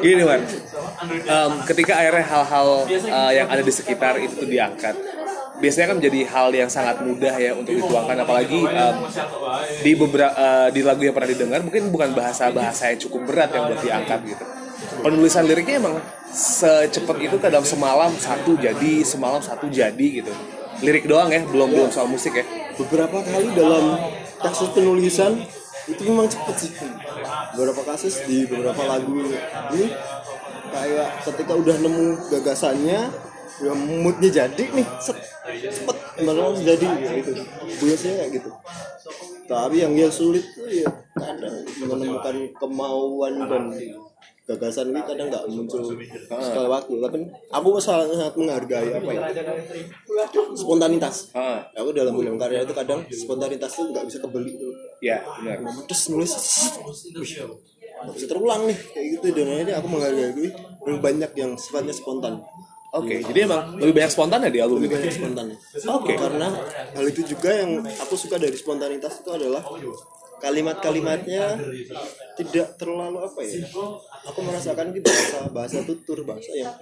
[0.06, 0.46] Gini man,
[1.10, 4.94] Em, ketika akhirnya hal-hal eh, yang ada di sekitar itu tuh diangkat,
[5.58, 8.18] biasanya kan menjadi hal yang sangat mudah ya untuk dituangkan.
[8.22, 8.96] Apalagi em,
[9.82, 13.82] di beberapa di lagu yang pernah didengar mungkin bukan bahasa-bahasa yang cukup berat yang buat
[13.82, 14.44] diangkat gitu.
[15.02, 15.96] Penulisan liriknya emang
[16.32, 20.32] secepat itu ke dalam semalam satu jadi semalam satu jadi gitu.
[20.82, 22.46] Lirik doang ya belum belum soal musik ya.
[22.80, 24.00] Beberapa kali dalam
[24.42, 25.44] kasus penulisan
[25.86, 26.72] itu memang cepet sih.
[27.54, 29.22] Beberapa kasus di beberapa lagu
[29.76, 29.92] ini
[30.72, 33.12] kayak ketika udah nemu gagasannya
[33.62, 36.88] ya moodnya jadi nih set, cepet malah jadi
[37.22, 37.32] gitu.
[37.84, 38.50] Biasanya kayak gitu.
[39.46, 40.88] Tapi yang yang sulit tuh ya
[41.20, 43.64] kadang menemukan kemauan dan
[44.52, 45.96] gagasan ini kadang nggak muncul
[46.28, 47.18] sekali waktu tapi
[47.52, 49.22] aku sangat sangat menghargai apa ya?
[50.54, 51.32] Spontanitas.
[51.32, 54.74] Ah, aku dalam film karya itu kadang spontanitas itu nggak bisa kebeli tuh.
[55.00, 55.64] Ya benar.
[55.88, 56.32] Terus nulis.
[58.02, 59.26] Nggak bisa terulang nih kayak gitu.
[59.32, 62.44] Dan akhirnya aku menghargai lebih banyak yang sifatnya spontan.
[62.92, 64.96] Oke jadi emang lebih banyak spontan ya di album lebih ini?
[65.00, 65.46] banyak spontan.
[65.96, 66.12] Oke.
[66.20, 66.48] karena
[66.92, 69.64] hal itu juga yang aku suka dari spontanitas itu adalah
[70.42, 71.62] kalimat-kalimatnya
[72.36, 73.62] tidak terlalu apa ya?
[74.28, 76.74] Aku merasakan ini bahasa bahasa tutur bahasa yang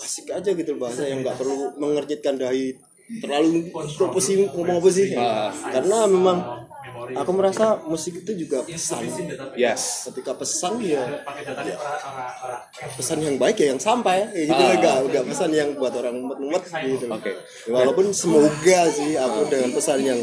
[0.00, 2.74] asik aja gitu bahasa yang nggak perlu mengerjitkan dahi
[3.20, 3.68] terlalu
[4.18, 5.12] sih ngomong apa sih?
[5.68, 6.64] Karena memang
[7.12, 9.04] aku merasa musik itu juga pesan.
[9.60, 10.08] yes.
[10.08, 11.04] Ketika pesan ya,
[11.68, 11.76] ya
[12.96, 14.24] pesan yang baik ya yang sampai.
[14.32, 17.32] Kayak gitu enggak enggak pesan yang buat orang umet-umet gitu Oke.
[17.68, 20.20] Ya, walaupun semoga sih aku dengan pesan yang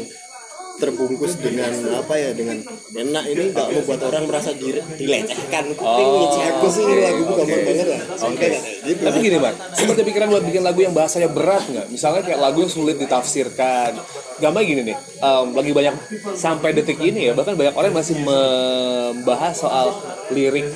[0.80, 2.58] terbungkus dengan apa ya dengan
[2.96, 5.76] enak ini nggak membuat orang merasa di, dilecehkan.
[5.76, 7.60] Kuping Oh, aku sih oke, lagu bukan oke.
[7.66, 8.00] banget lah.
[8.32, 11.86] Kayak gitu Tapi gini Bar, seperti pikiran buat bikin lagu yang bahasanya berat nggak?
[11.92, 13.92] Misalnya kayak lagu yang sulit ditafsirkan.
[14.40, 15.94] Gampang gini nih, em, lagi banyak
[16.34, 19.94] sampai detik ini ya, bahkan banyak orang masih membahas soal
[20.34, 20.66] lirik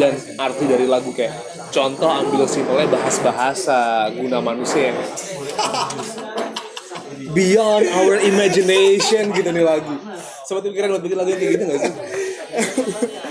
[0.00, 1.14] dan arti dari lagu.
[1.14, 1.38] Kayak
[1.70, 4.90] contoh ambil simpelnya bahas bahasa guna manusia.
[4.90, 4.98] yang
[7.32, 9.94] beyond our imagination gitu nih lagu.
[10.44, 11.92] Seperti pikiran buat bikin lagu yang kayak gitu nggak sih?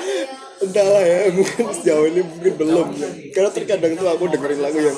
[0.62, 2.88] entahlah ya mungkin sejauh ini mungkin belum
[3.34, 4.98] karena terkadang tuh aku dengerin lagu yang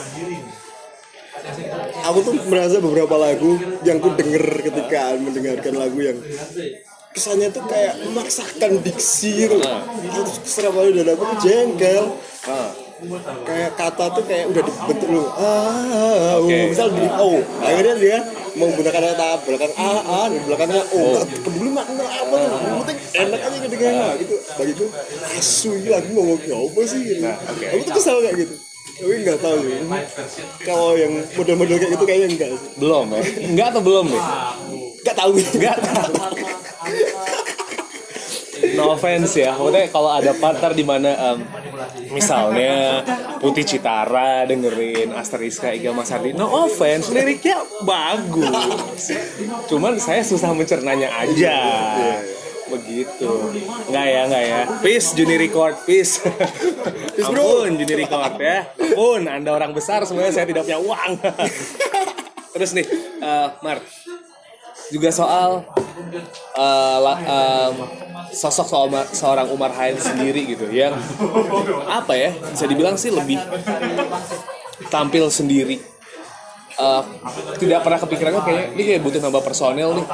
[2.04, 3.56] aku tuh merasa beberapa lagu
[3.88, 6.18] yang ku denger ketika mendengarkan lagu yang
[7.16, 9.86] kesannya tuh kayak memaksakan diksi gitu loh.
[10.02, 12.06] terus keserap kali dan aku tuh jengkel
[12.44, 12.76] Ah,
[13.44, 16.56] kayak kata tuh kayak udah dibentuk loh ah Oke.
[16.56, 18.18] oh, misal di oh akhirnya dia
[18.54, 23.40] menggunakan kata belakang a a dan belakangnya oh nggak peduli makna apa yang penting enak
[23.40, 24.36] aja kedengaran gitu.
[24.58, 24.86] Bagiku
[25.38, 27.00] asu ini lagu ngomongnya apa sih?
[27.02, 27.22] Gitu.
[27.22, 27.66] Nah, oke.
[27.66, 28.56] aku tuh kesal kayak gitu.
[28.94, 29.58] Tapi nggak tahu.
[30.30, 32.70] Sih kalau yang model-model kayak gitu kayaknya enggak sih.
[32.78, 33.22] Belum ya?
[33.50, 34.24] Enggak atau belum nih?
[35.04, 35.32] nggak tahu.
[35.36, 36.14] Enggak tahu.
[38.74, 41.40] No offense ya, maksudnya kalau ada partner di mana em,
[42.10, 43.06] misalnya
[43.38, 49.14] Putih Citara dengerin Asteriska Iga Mas Ardi, no offense, liriknya bagus.
[49.70, 51.58] Cuman saya susah mencernanya aja.
[52.64, 53.30] Begitu.
[53.92, 54.62] Enggak ya, enggak ya.
[54.82, 56.24] Peace Juni Record, peace.
[57.22, 58.74] Ampun Juni Record ya.
[58.74, 61.12] Ampun, Anda orang besar sebenarnya saya tidak punya uang.
[62.54, 62.86] Terus nih,
[63.22, 63.82] eh, Mar,
[64.94, 65.66] juga soal
[66.54, 67.74] eh, la- em,
[68.30, 70.94] sosok seorang, seorang Umar Hain sendiri gitu yang
[71.86, 73.38] apa ya bisa dibilang sih lebih
[74.90, 75.82] tampil sendiri
[76.74, 77.04] Eh,
[77.62, 80.06] tidak pernah kepikirannya kayaknya ini kayak butuh nambah personel nih.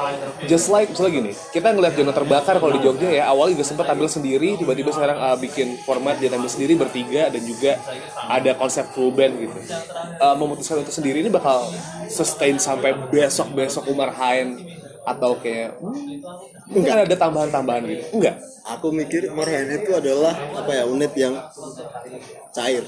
[0.44, 3.88] Just like misalnya gini kita ngeliat Jono terbakar kalau di Jogja ya awalnya juga sempat
[3.88, 7.80] tampil sendiri tiba-tiba sekarang eh, bikin format dia tampil sendiri bertiga dan juga
[8.28, 9.56] ada konsep full band gitu.
[10.20, 11.64] Eh, memutuskan untuk sendiri ini bakal
[12.12, 14.60] sustain sampai besok besok Umar Hain
[15.00, 16.20] atau kayak hmm,
[16.76, 18.04] mungkin ada tambahan-tambahan gitu.
[18.20, 18.36] Enggak?
[18.76, 21.40] Aku mikir Morhain itu adalah apa ya unit yang
[22.52, 22.84] cair.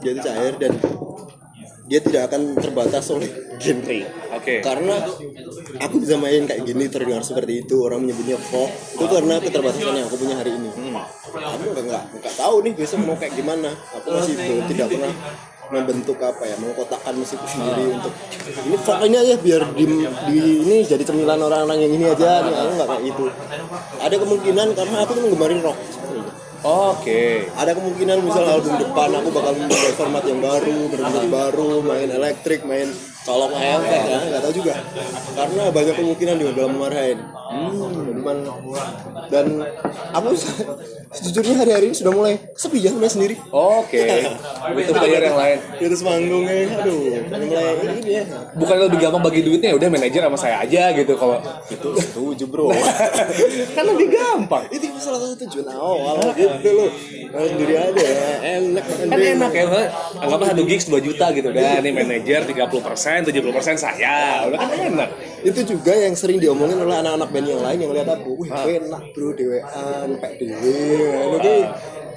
[0.00, 0.72] Dia itu cair dan
[1.92, 3.28] dia tidak akan terbatas oleh
[3.60, 4.00] genre.
[4.32, 4.64] Oke.
[4.64, 4.96] Karena
[5.76, 8.72] aku bisa main kayak gini terdengar seperti itu orang menyebutnya folk.
[8.96, 10.72] Itu karena keterbatasan yang aku punya hari ini.
[10.72, 13.76] Aku nggak nggak nggak tahu nih besok mau kayak gimana.
[14.00, 15.12] Aku masih belum tidak pernah
[15.72, 18.12] membentuk apa ya mengkotakkan musikku sendiri untuk
[18.68, 19.84] ini folk ini aja biar di,
[20.28, 22.40] di ini jadi cemilan orang-orang yang ini aja.
[22.40, 23.24] Nih aku nggak kayak gitu.
[24.00, 25.76] Ada kemungkinan karena aku tuh menggemari rock
[26.62, 27.22] sebenarnya oke.
[27.58, 32.62] Ada kemungkinan misal album depan aku bakal membuat format yang baru benar baru main elektrik
[32.62, 32.86] main
[33.22, 34.18] colong efek ya.
[34.30, 34.74] nggak tahu juga.
[35.32, 37.18] Karena banyak kemungkinan di dalam memarahin
[37.52, 38.36] hmm, cuman
[39.28, 39.46] dan
[40.12, 40.28] aku
[41.12, 43.34] sejujurnya hari-hari ini sudah mulai sepi ya mulai sendiri.
[43.52, 44.04] Oke.
[44.76, 45.58] Butuh player yang lain.
[45.76, 47.64] di atas manggungnya aduh mulai
[48.00, 48.24] ini ya.
[48.56, 51.36] Bukan lebih gampang bagi duitnya ya udah manajer sama saya aja gitu kalau
[51.68, 52.72] itu setuju bro.
[53.76, 54.64] Kan lebih gampang.
[54.72, 56.32] Itu salah satu tujuan awal.
[56.36, 56.90] Gitu loh.
[57.32, 58.04] Main sendiri aja
[58.44, 59.64] enak makan kan enak ya
[60.20, 61.48] anggaplah satu gigs 2 juta gitu.
[61.48, 62.68] Dan nih manajer 30%
[63.20, 64.48] 70% saya.
[64.48, 65.10] Udah kan enak.
[65.44, 69.12] Itu juga yang sering diomongin oleh anak-anak band yang lain yang lihat aku wih enak
[69.12, 70.80] bro dewean kayak dewe.
[71.12, 71.60] Ini tuh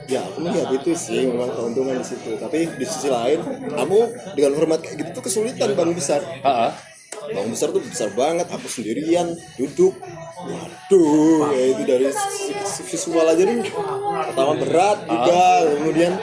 [0.08, 2.40] ya aku melihat itu sih memang keuntungan di situ.
[2.40, 3.44] Tapi di sisi lain
[3.76, 4.00] aku
[4.40, 6.24] dengan format kayak gitu tuh kesulitan bang besar.
[6.24, 6.95] Heeh.
[7.32, 9.96] Bang besar tuh besar banget aku sendirian duduk.
[10.46, 12.06] Waduh ya itu dari
[12.92, 13.70] visual aja nih.
[14.32, 15.44] Pertama berat juga
[15.80, 16.14] kemudian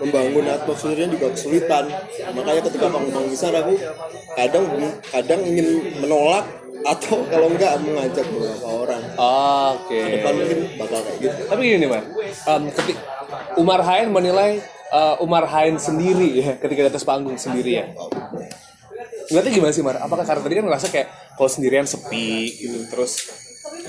[0.00, 1.84] membangun atmosfernya juga kesulitan.
[2.32, 3.74] Makanya ketika panggung besar aku
[4.38, 4.64] kadang
[5.10, 6.46] kadang ingin menolak
[6.86, 9.02] atau kalau enggak mengajak beberapa orang.
[9.74, 9.98] Oke.
[10.20, 11.40] Depan mungkin bakal kayak gitu.
[11.50, 12.04] Tapi gini nih man
[12.46, 12.98] Em, ketik
[13.58, 17.86] Umar Hain menilai eh, Umar Hain sendiri ya ketika di atas panggung sendiri ya
[19.26, 19.96] Ngeliatnya gimana sih Mar?
[19.98, 23.26] Apakah karena tadi kan ngerasa kayak kalau sendirian sepi gitu terus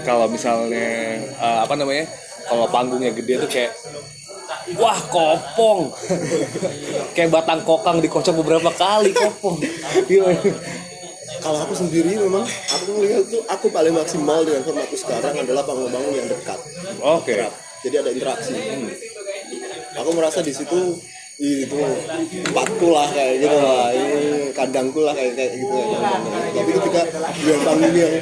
[0.04, 2.06] kalau misalnya eh, apa namanya
[2.48, 3.72] kalau panggungnya gede tuh kayak
[4.80, 5.92] wah kopong
[7.16, 9.60] kayak batang kokang dikocok beberapa kali kopong
[10.08, 10.36] gimana?
[11.44, 16.16] kalau aku sendiri memang aku melihat tuh aku paling maksimal dengan formatku sekarang adalah panggung-panggung
[16.16, 16.60] yang dekat
[17.00, 17.54] Oke Kerap.
[17.84, 18.56] jadi ada interaksi
[19.96, 21.00] aku merasa di situ
[21.38, 21.78] itu
[22.50, 23.94] tempatku lah kayak gitu lah.
[23.94, 25.78] Ini kandangku lah kayak kayak gitu.
[26.54, 27.02] Tapi ketika
[27.38, 28.14] dengan panggung yang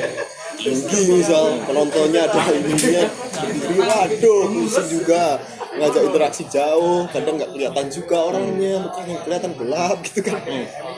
[0.55, 3.03] tinggi misal penontonnya ada ininya
[3.39, 5.39] berdiri waduh pusing juga.
[5.75, 10.39] Ngajak interaksi jauh kadang nggak kelihatan juga orangnya mukanya kelihatan gelap gitu kan.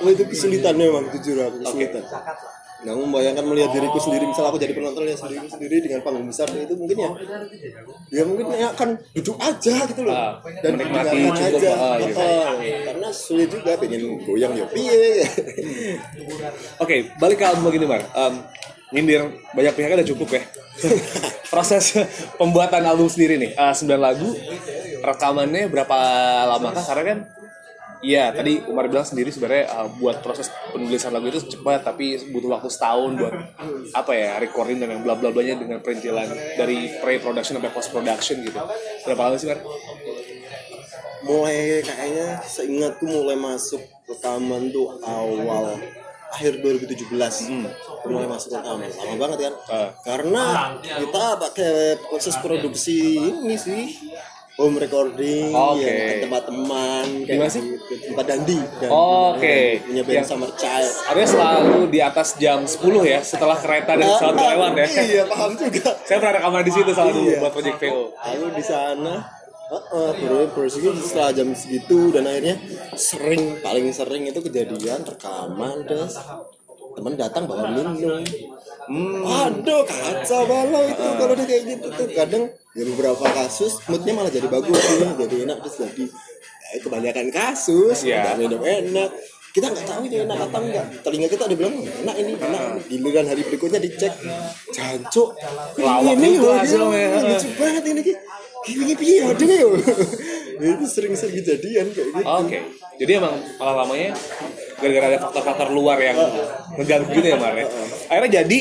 [0.05, 2.05] Wah, itu kesulitan memang jujur aku kesulitan
[2.77, 6.45] Nah, membayangkan melihat diriku sendiri, misal aku jadi penonton lihat sendiri sendiri dengan panggung besar
[6.53, 7.09] itu mungkin ya,
[8.13, 12.27] ya mungkin ya akan duduk aja gitu loh, Ah, dan menikmati cukup, aja, ah, gitu.
[12.85, 15.25] Karena sulit juga pengen goyang ya piye.
[16.85, 18.05] Oke, balik ke album begini, Mar.
[18.13, 18.33] Em,
[18.93, 19.25] nyindir
[19.57, 20.41] banyak pihak udah cukup ya.
[21.51, 21.97] Proses
[22.37, 24.29] pembuatan album sendiri nih, eh, 9 lagu,
[25.01, 25.97] rekamannya berapa
[26.45, 26.85] lama kah?
[26.93, 27.17] Karena kan,
[27.97, 32.57] Iya, tadi Umar bilang sendiri sebenarnya eh, buat proses penulisan lagu itu cepat, tapi butuh
[32.57, 33.33] waktu setahun buat
[33.91, 38.37] apa ya recording dan yang bla bla blanya dengan perintilan dari pre-production sampai post production
[38.45, 38.59] gitu.
[39.05, 39.59] Berapa lama sih, Mar?
[41.19, 45.75] mulai kayaknya seingatku mulai masuk rekaman tuh awal
[46.27, 47.09] akhir 2017
[48.05, 49.89] mulai masuk rekaman lama banget kan Ah.
[50.05, 50.43] karena
[50.79, 51.73] kita pakai
[52.07, 54.06] proses produksi ini sih
[54.57, 55.85] home recording Oke.
[55.85, 57.61] ya, ke tempat teman kayak Gimana sih?
[57.61, 57.93] gitu.
[58.09, 58.89] tempat Dandi Dandi.
[58.89, 59.57] Oke.
[59.79, 64.07] punya band Yang- Summer Child Artinya selalu di atas jam 10 ya, setelah kereta dan
[64.07, 64.87] pesawat lewat ya.
[65.05, 67.39] iya paham juga Saya pernah rekaman di situ salah dulu Iya.
[67.39, 68.01] buat project VO.
[68.15, 69.15] aku di sana
[69.67, 72.55] Heeh, baru prosesnya setelah jam segitu dan akhirnya
[72.95, 76.15] sering paling sering itu kejadian rekaman terus
[76.95, 78.23] teman datang bawa minum
[78.87, 79.19] Hmm.
[79.19, 84.29] waduh kacau balau itu kalau udah kayak gitu tuh kadang ya beberapa kasus moodnya malah
[84.29, 86.05] jadi bagus nih jadi enak terus jadi
[86.67, 88.21] eh, kebanyakan kasus Iya.
[88.21, 89.09] nggak minum enak.
[89.47, 90.85] Kita nggak tahu ini enak atau enggak.
[91.01, 92.61] Telinga kita udah bilang enak ini enak.
[92.85, 94.13] Giliran hari berikutnya dicek
[94.69, 95.33] jancuk.
[95.81, 97.05] Lawak ini loh, hasilnya.
[97.09, 98.01] ini lucu banget ini
[98.67, 99.69] gini piye aduh yo.
[100.61, 102.27] Itu sering-sering kejadian kayak gitu.
[102.27, 102.59] Oke.
[103.01, 104.13] Jadi emang malah lamanya
[104.77, 106.17] gara-gara ada faktor-faktor luar yang
[106.77, 107.65] ngeganggu gitu ya Mar ya.
[108.13, 108.59] Akhirnya jadi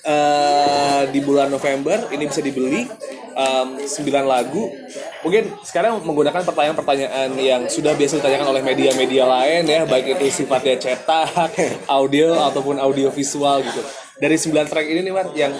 [0.00, 2.88] eh, di bulan November ini bisa dibeli
[3.36, 4.72] em, 9 lagu.
[5.20, 10.80] Mungkin sekarang menggunakan pertanyaan-pertanyaan yang sudah biasa ditanyakan oleh media-media lain ya, baik itu sifatnya
[10.80, 11.52] cetak,
[12.00, 13.80] audio ataupun audio visual gitu.
[14.16, 15.52] Dari 9 track ini nih Mar yang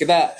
[0.00, 0.32] kita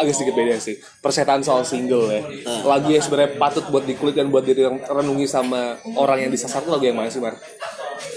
[0.00, 0.80] agak sedikit beda sih.
[1.04, 2.22] Persetan soal single ya.
[2.64, 6.84] Lagu yang sebenarnya patut buat dikulik dan buat direnungi sama orang yang disasar tuh lagu
[6.88, 7.36] yang mana sih Mar?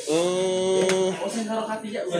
[0.05, 1.09] Hmm,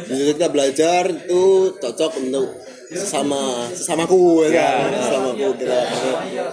[0.10, 2.48] kita belajar itu cocok untuk
[2.86, 4.90] sesama sesamaku ya, kan?
[4.94, 5.80] sesamaku kita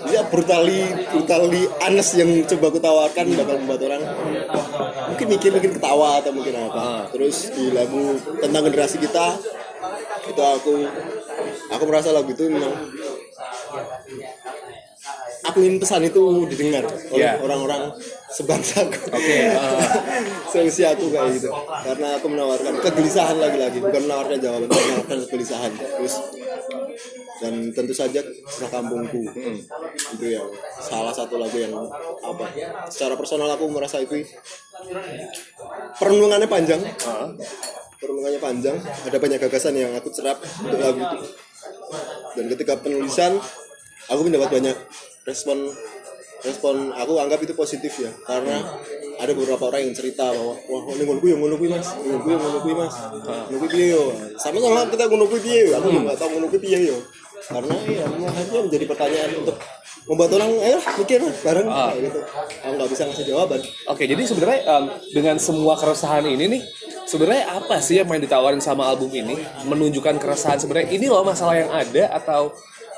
[0.09, 0.81] ya brutali
[1.13, 4.03] brutali anes yang coba aku tawarkan bakal membuat orang
[5.13, 9.37] mungkin mikir mungkin ketawa atau mungkin apa terus di lagu tentang generasi kita
[10.23, 10.75] itu aku
[11.69, 12.73] aku merasa lagu itu memang
[15.43, 17.37] aku ingin pesan itu didengar oleh Ya.
[17.43, 17.93] orang-orang
[18.33, 19.77] sebangsaku Oke, ah.
[20.49, 21.53] solusi aku kayak gitu.
[21.85, 25.73] Karena aku menawarkan kegelisahan lagi-lagi bukan menawarkan jawaban menawarkan kegelisahan.
[25.77, 26.15] Terus
[27.43, 29.19] dan tentu saja kisah kampungku
[30.15, 30.47] itu yang
[30.79, 31.75] salah satu lagu yang
[32.23, 32.47] apa
[32.87, 34.25] secara personal aku merasa itu
[35.99, 36.81] perenungannya panjang.
[37.99, 38.77] Perenungannya panjang.
[38.83, 41.19] Ada banyak gagasan yang aku serap untuk lagu itu.
[42.35, 43.39] Dan ketika penulisan
[44.11, 44.77] aku mendapat banyak
[45.23, 45.71] respon
[46.43, 48.61] respon aku anggap itu positif ya karena
[49.23, 51.89] ada beberapa orang yang cerita bahwa wah ini ngono kuwi ngono kuwi mas.
[51.95, 52.95] Ngono kuwi ngono kuwi mas.
[53.23, 54.05] Ngono kuwi piye yo?
[54.35, 55.73] Sama sama kita ngono kuwi piye yo?
[55.79, 56.99] Aku nggak tahu ngono kuwi piye yo.
[57.43, 59.57] Karena ya akhirnya menjadi pertanyaan untuk
[60.03, 61.67] membuat orang ayo mikir bareng.
[61.71, 62.21] Kayak gitu.
[62.67, 63.61] Aku nggak bisa ngasih jawaban.
[63.87, 66.63] Oke, jadi sebenarnya em, dengan semua keresahan ini nih,
[67.07, 69.39] sebenarnya apa sih yang main ditawarin sama album ini?
[69.67, 70.59] Menunjukkan keresahan?
[70.59, 72.51] Sebenarnya ini loh masalah yang ada atau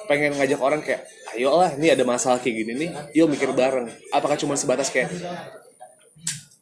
[0.09, 1.05] pengen ngajak orang kayak,
[1.35, 3.91] ayolah ini ada masalah kayak gini nih, yuk mikir bareng.
[4.15, 5.11] Apakah cuma sebatas kayak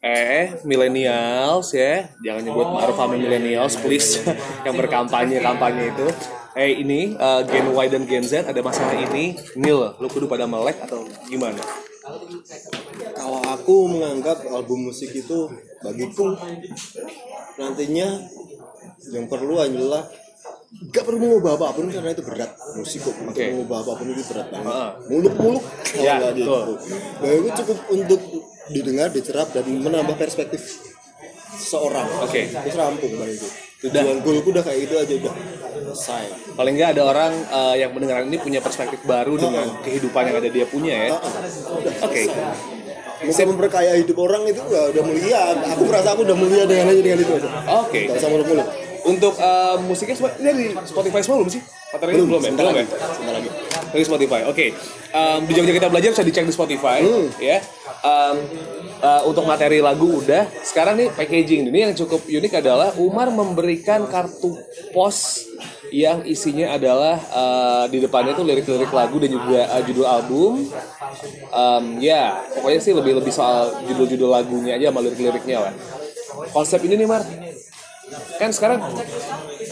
[0.03, 4.19] eh millennials ya jangan nyebut Maruf Amin millennials please.
[4.67, 6.07] Yang berkampanye kampanye itu
[6.59, 10.43] eh ini eh, Gen Y dan Gen Z ada masalah ini nil lu kudu pada
[10.43, 11.63] melek atau gimana?
[13.15, 15.47] Kalau aku menganggap album musik itu
[15.79, 16.35] bagiku.
[17.55, 18.27] Nantinya
[19.15, 20.03] yang perlu adalah
[20.89, 23.45] gak perlu mengubah apa pun karena itu berat musik kok untuk Oke.
[23.47, 24.91] mengubah apa pun itu berat banget Ah.
[25.05, 25.63] muluk-muluk
[25.95, 26.33] Ya, betul.
[26.33, 26.55] gitu.
[27.19, 28.21] nah itu cukup untuk
[28.67, 30.61] didengar dicerap dan menambah perspektif
[31.53, 32.49] seseorang Oke.
[32.49, 33.47] terus rampung bang itu
[33.79, 33.99] Sudah.
[33.99, 35.33] tujuan goalku udah kayak gitu aja udah
[35.85, 40.37] selesai paling nggak ada orang eh, yang mendengar ini punya perspektif baru dengan kehidupan yang
[40.37, 41.17] ada dia punya ya.
[41.69, 42.23] Udah oke
[43.23, 45.55] Bisa memperkaya hidup orang itu udah mulia.
[45.71, 47.47] Aku merasa aku udah mulia dengan aja dengan itu aja.
[47.79, 48.67] oke Gak usah muluk-muluk.
[49.03, 51.61] Untuk eh, musiknya semua ini di Spotify semua belum sih?
[51.93, 52.49] Materinya belum, ya?
[52.49, 52.81] Sebentar belum ya?
[52.81, 52.91] lagi.
[53.13, 53.49] Sebentar lagi.
[53.93, 54.65] dari Spotify oke.
[55.13, 56.99] Em, di Jogja kita belajar bisa dicek di Spotify
[57.37, 57.61] ya.
[58.01, 58.35] Em,
[58.97, 60.49] eh, untuk materi lagu udah.
[60.65, 61.69] Sekarang nih packaging.
[61.69, 64.57] Ini yang cukup unik adalah Umar memberikan kartu
[64.89, 65.45] pos
[65.93, 70.65] yang isinya adalah eh, di depannya tuh lirik-lirik lagu dan juga eh, judul album.
[71.53, 75.73] Em, ya pokoknya sih lebih lebih soal judul-judul lagunya aja sama lirik-liriknya lah.
[76.49, 77.21] Konsep ini nih Mar
[78.37, 78.79] kan sekarang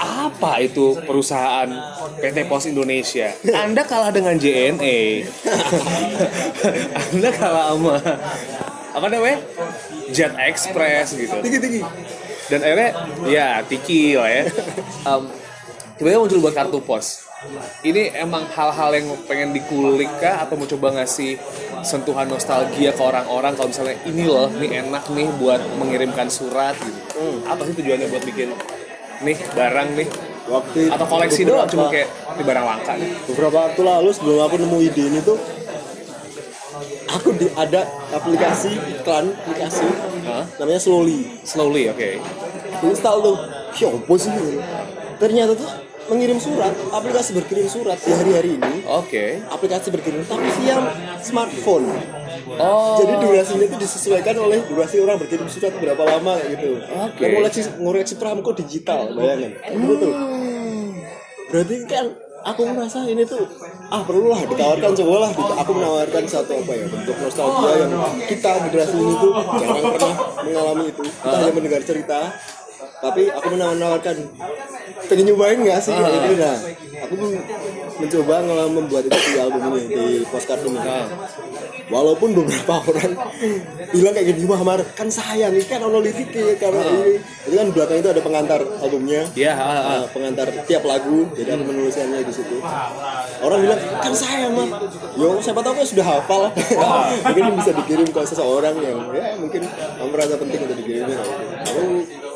[0.01, 1.69] apa itu perusahaan
[2.17, 3.33] PT Pos Indonesia?
[3.53, 5.29] Anda kalah dengan JNE.
[7.11, 7.95] Anda kalah sama
[8.91, 9.39] apa namanya?
[10.11, 11.35] Jet Express gitu.
[11.39, 11.81] Tinggi tinggi.
[12.51, 12.89] Dan akhirnya
[13.31, 14.43] ya Tiki lah ya.
[15.07, 15.21] Em,
[15.95, 17.30] tiba-tiba muncul buat kartu pos.
[17.81, 21.41] Ini emang hal-hal yang pengen dikulik kah atau mau coba ngasih
[21.81, 27.41] sentuhan nostalgia ke orang-orang kalau misalnya ini loh, ini enak nih buat mengirimkan surat gitu.
[27.49, 28.53] Apa sih tujuannya buat bikin
[29.21, 30.09] nih barang nih
[30.41, 33.13] Waktu atau koleksi doang cuma kayak ini barang langka nih.
[33.29, 35.37] beberapa waktu lalu sebelum aku nemu ide ini tuh
[37.07, 39.85] aku di, ada aplikasi iklan aplikasi
[40.25, 40.43] Hah?
[40.57, 41.45] namanya Slowly.
[41.45, 42.09] Slowly, oke.
[42.81, 43.37] Aku install tuh.
[43.77, 44.33] Ya apa sih?
[45.21, 45.69] Ternyata tuh
[46.09, 49.43] mengirim surat, aplikasi berkirim surat di hari-hari ini Oke.
[49.47, 50.77] aplikasi berkirim tapi via
[51.21, 51.87] smartphone.
[52.57, 52.97] Oh.
[52.99, 56.69] Jadi durasinya itu disesuaikan oleh durasi orang berkirim surat berapa lama kayak gitu.
[56.81, 57.21] Oke.
[57.21, 59.53] Dan ngoleksi ngoreksi perangko digital, bayangin.
[59.61, 60.13] Itu tuh.
[61.51, 62.05] Berarti kan
[62.41, 63.45] aku merasa ini tuh
[63.93, 67.91] ah perlulah ditawarkan coba lah Di- aku menawarkan satu apa ya bentuk nostalgia yang
[68.25, 72.19] kita generasi ini tuh jarang pernah mengalami itu kita hanya mendengar cerita
[73.01, 74.15] tapi aku menawarkan
[75.09, 75.91] pengen nyobain nggak sih?
[75.91, 76.57] Kayak gitu nah
[77.01, 77.13] aku
[78.01, 80.79] mencoba ngelam membuat itu di album ini di postcard ini.
[81.91, 83.11] Walaupun beberapa orang
[83.91, 87.19] bilang kayak gini Mar kan sayang ini kan ono liriknya karena ini.
[87.49, 89.27] Itu kan belakang itu ada pengantar albumnya.
[89.35, 89.81] Ya, ah, ah.
[89.81, 92.61] Nah, pengantar tiap lagu jadi aku menuliskannya di situ.
[93.41, 94.69] Orang bilang kan sayang mah
[95.17, 96.53] yo siapa tahu kan sudah hafal.
[97.27, 99.61] Mungkin bisa dikirim ke seseorang yang ya mungkin
[100.11, 101.83] merasa penting untuk dikirimin aku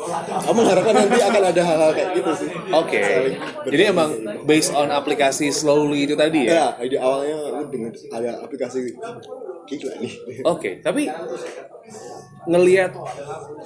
[0.06, 2.48] Aku mengharapkan nanti akan ada hal-hal kayak gitu sih.
[2.70, 3.00] Oke.
[3.02, 3.36] Saling
[3.66, 4.10] Jadi emang
[4.46, 6.50] based on aplikasi Slowly itu tadi ya?
[6.78, 8.94] Ya, ide awalnya aku dengan ada aplikasi
[9.66, 10.12] gila nih.
[10.46, 11.10] Oke, tapi
[12.46, 12.94] ngelihat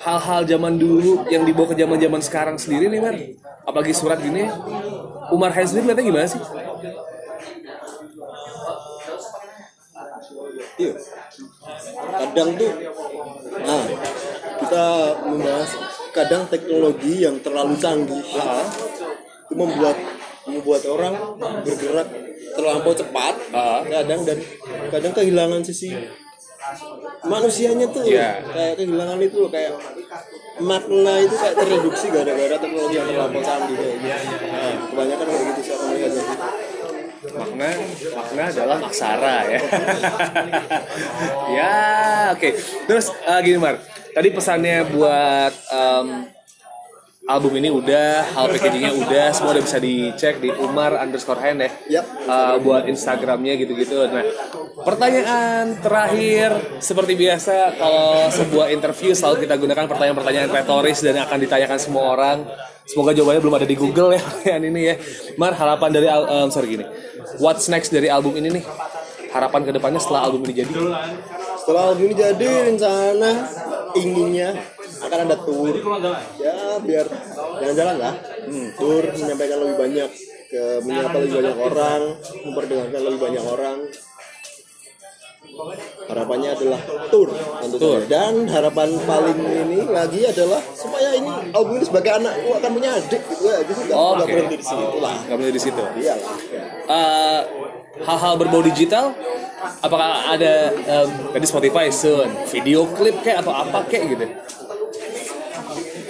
[0.00, 3.16] hal-hal zaman dulu yang dibawa ke zaman-zaman sekarang sendiri nih, Mar.
[3.68, 4.48] Apalagi surat gini,
[5.28, 6.40] Umar sendiri lihatnya gimana sih?
[10.80, 10.96] Iya.
[12.08, 12.72] Kadang tuh,
[13.60, 13.84] nah
[14.64, 14.86] kita
[15.28, 15.70] membahas
[16.10, 19.96] kadang teknologi yang terlalu canggih itu membuat
[20.46, 21.14] membuat orang
[21.62, 22.08] bergerak
[22.54, 23.34] terlampau cepat
[23.86, 24.38] kadang dan
[24.90, 25.94] kadang kehilangan sisi
[27.24, 28.40] manusianya tuh Iya.
[28.52, 29.74] kayak kehilangan itu loh kayak
[30.60, 34.44] makna itu kayak tereduksi gara-gara teknologi yang terlampau canggih kayak gitu.
[34.44, 36.26] Nah, kebanyakan kayak gitu sih sih.
[37.20, 37.68] Makna
[38.16, 39.60] makna adalah aksara ya.
[41.58, 41.76] ya,
[42.32, 42.48] oke.
[42.88, 43.76] Terus eh, gini, Mar.
[44.10, 46.06] Tadi pesannya buat em,
[47.30, 51.70] album ini udah, hal packagingnya udah, semua udah bisa dicek di Umar underscore hand ya.
[52.00, 52.06] Yap.
[52.26, 54.02] Eh, buat Instagramnya gitu-gitu.
[54.10, 54.26] Nah,
[54.82, 61.78] pertanyaan terakhir seperti biasa kalau sebuah interview selalu kita gunakan pertanyaan-pertanyaan retoris dan akan ditanyakan
[61.78, 62.38] semua orang.
[62.90, 64.94] Semoga jawabannya belum ada di Google ya pertanyaan ini ya.
[65.38, 66.84] Mar, harapan dari em, sorry gini.
[67.38, 68.64] What's next dari album ini nih?
[69.30, 70.74] Harapan ke depannya setelah album ini jadi?
[71.62, 73.30] Setelah album ini jadi rencana
[73.98, 74.48] inginnya
[75.00, 75.74] akan ada tour.
[76.38, 77.06] Ya biar
[77.60, 78.14] jalan-jalan lah.
[78.78, 80.10] Tour menyampaikan lebih banyak
[80.50, 82.02] ke menyapa lebih banyak orang
[82.46, 83.78] memperdengarkan lebih banyak orang.
[86.10, 86.80] Harapannya adalah
[87.12, 87.30] tour
[87.62, 88.06] tentu saja.
[88.08, 93.22] dan harapan paling ini lagi adalah supaya ini album ini sebagai anakku akan punya adik.
[93.28, 95.16] Gitu ya jadi nggak Oh, berhenti di situ lah.
[95.26, 95.82] Nggak boleh di situ.
[96.00, 96.64] iyalah ya.
[97.98, 99.10] Hal-hal berbau digital?
[99.82, 104.26] Apakah ada em, tadi Spotify soon video klip kayak atau apa kayak gitu?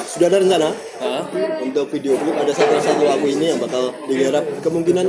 [0.05, 0.70] Sudah ada rencana?
[1.01, 1.22] Hah?
[1.61, 5.07] untuk video klip ada satu satu lagu ini yang bakal digarap kemungkinan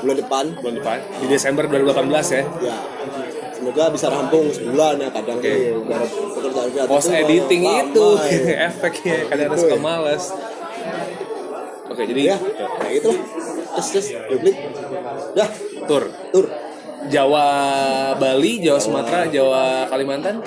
[0.00, 0.44] bulan depan.
[0.58, 0.98] Bulan depan?
[1.20, 2.42] Di Desember 2018 ya?
[2.60, 2.76] Ya.
[3.52, 5.54] Semoga bisa rampung sebulan ya kadang tuh
[5.86, 8.66] garap pekerjaan kreatif post tuh editing lama, itu ya.
[8.68, 9.80] efeknya kadang Gitu suka ya.
[9.80, 10.24] males.
[11.86, 12.36] Oke jadi ya
[12.80, 13.22] kayak itu lah
[13.76, 14.56] terus terus klip
[15.36, 15.48] dah
[15.88, 16.04] tur.
[16.32, 16.46] tur.
[17.10, 17.46] Jawa
[18.14, 20.38] Bali Jawa Sumatera Jawa Kalimantan?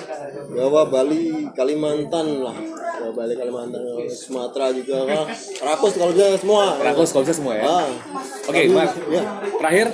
[0.56, 2.56] Jawa Bali Kalimantan lah.
[2.96, 5.26] Jawa Bali Kalimantan Sumatera juga lah.
[5.60, 6.80] Rakus kalau bisa semua.
[6.80, 7.64] Rakus kalau bisa semua ya?
[7.68, 7.88] Ah.
[8.46, 8.88] Oke, Mar.
[9.12, 9.22] ya.
[9.60, 9.88] Terakhir,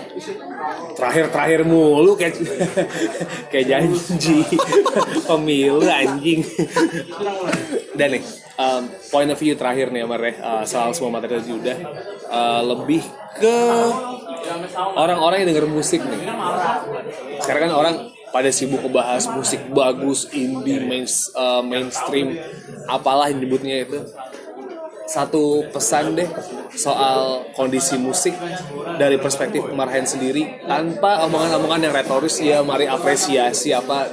[0.94, 2.36] terakhir terakhir mulu kayak
[3.52, 4.46] kayak janji.
[5.30, 6.46] Pemilu anjing.
[7.98, 8.24] Dan nih,
[8.58, 11.78] um, point of view terakhir nih Amar ya, uh, soal semua materi tadi udah.
[12.32, 13.04] Uh, lebih
[13.38, 13.58] ke
[14.96, 16.32] orang-orang yang denger musik nih.
[17.44, 17.96] Sekarang kan orang
[18.32, 21.04] pada sibuk ngebahas musik bagus, indie, main,
[21.36, 22.40] uh, mainstream,
[22.88, 24.00] apalah yang disebutnya itu.
[25.12, 26.30] Satu pesan deh
[26.72, 28.32] soal kondisi musik
[28.96, 34.08] dari perspektif kemarahan sendiri tanpa omongan-omongan yang retoris ya mari apresiasi apa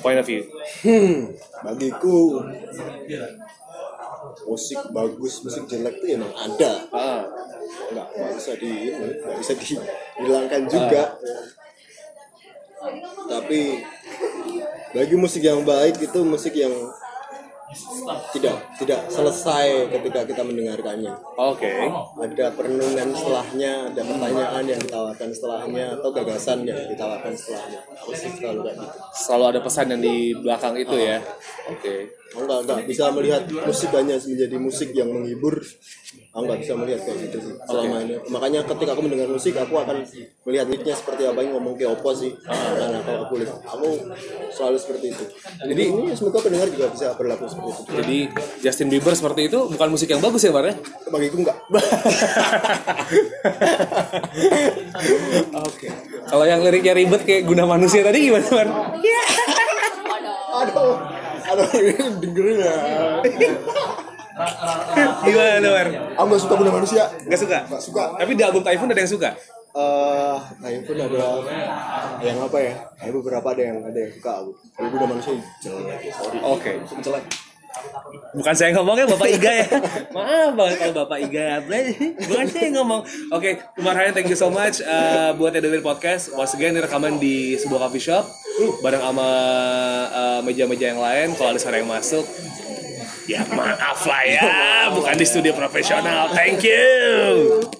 [0.00, 0.42] point of view
[0.82, 2.42] Hmm, bagiku
[4.44, 6.72] musik bagus, musik jelek itu emang ada.
[6.90, 7.20] ah,
[7.92, 11.02] Nggak, nggak bisa di nggak bisa dihilangkan juga.
[13.28, 13.60] Tapi
[14.88, 16.72] bagi musik yang baik itu musik yang
[18.32, 21.12] tidak tidak selesai ketika kita mendengarkannya.
[21.36, 21.72] oke
[22.18, 27.80] Ada perenungan setelahnya, ada pertanyaan yang ditawarkan setelahnya atau gagasan yang ditawarkan setelahnya.
[28.08, 28.96] Musik selalu kayak gitu.
[29.12, 31.18] selalu ada pesan yang di belakang itu ya
[31.68, 35.64] oke Aku nggak nggak bisa melihat musik hanya menjadi musik yang menghibur.
[36.36, 38.20] Aku nggak bisa melihat kayak gitu sih selama ini.
[38.28, 40.04] Makanya ketika aku mendengar musik, aku akan
[40.44, 42.36] melihat liriknya seperti apa yang ngomong ke opo sih.
[42.44, 43.88] Nah, kalau aku lihat, aku
[44.52, 45.24] selalu seperti itu.
[45.72, 47.92] Jadi ini semoga pendengar juga bisa berlaku seperti itu.
[47.94, 48.18] jadi
[48.60, 50.74] Justin Bieber seperti itu bukan musik yang bagus ya Mar ya
[51.08, 51.56] Bagiku nggak.
[55.58, 55.88] oke
[56.26, 58.68] kalau yang liriknya ribet kayak guna manusia tadi gimana Mar
[60.58, 60.98] Aduh,
[61.44, 62.74] aduh ini dengerin ya.
[65.20, 67.04] gimana Mar Aku nggak suka bunda manusia.
[67.22, 68.02] nggak suka Nggak suka.
[68.16, 69.30] tapi di album Typhoon ada yang suka
[69.68, 71.22] Eh, nah pun ada
[72.18, 72.72] yang apa ya?
[72.98, 74.50] Ada beberapa ada yang ada yang suka aku.
[74.74, 76.02] Tapi bunda manusia jelek.
[76.10, 76.38] Sorry.
[76.40, 77.24] oke Jelek.
[78.36, 79.68] Bukan saya ngomongnya Bapak Iga ya.
[80.12, 81.64] Maaf banget kalau Bapak Iga.
[82.28, 83.00] Bukan saya yang ngomong.
[83.32, 86.32] Oke, Umar Hayan thank you so much uh, buat dengerin podcast.
[86.36, 88.24] Once again rekaman di sebuah coffee shop
[88.82, 89.28] bareng sama
[90.10, 91.34] uh, meja-meja yang lain.
[91.38, 92.26] Kalau ada suara yang masuk,
[93.30, 94.42] ya maaf lah ya.
[94.92, 96.30] Bukan di studio profesional.
[96.34, 97.77] Thank you.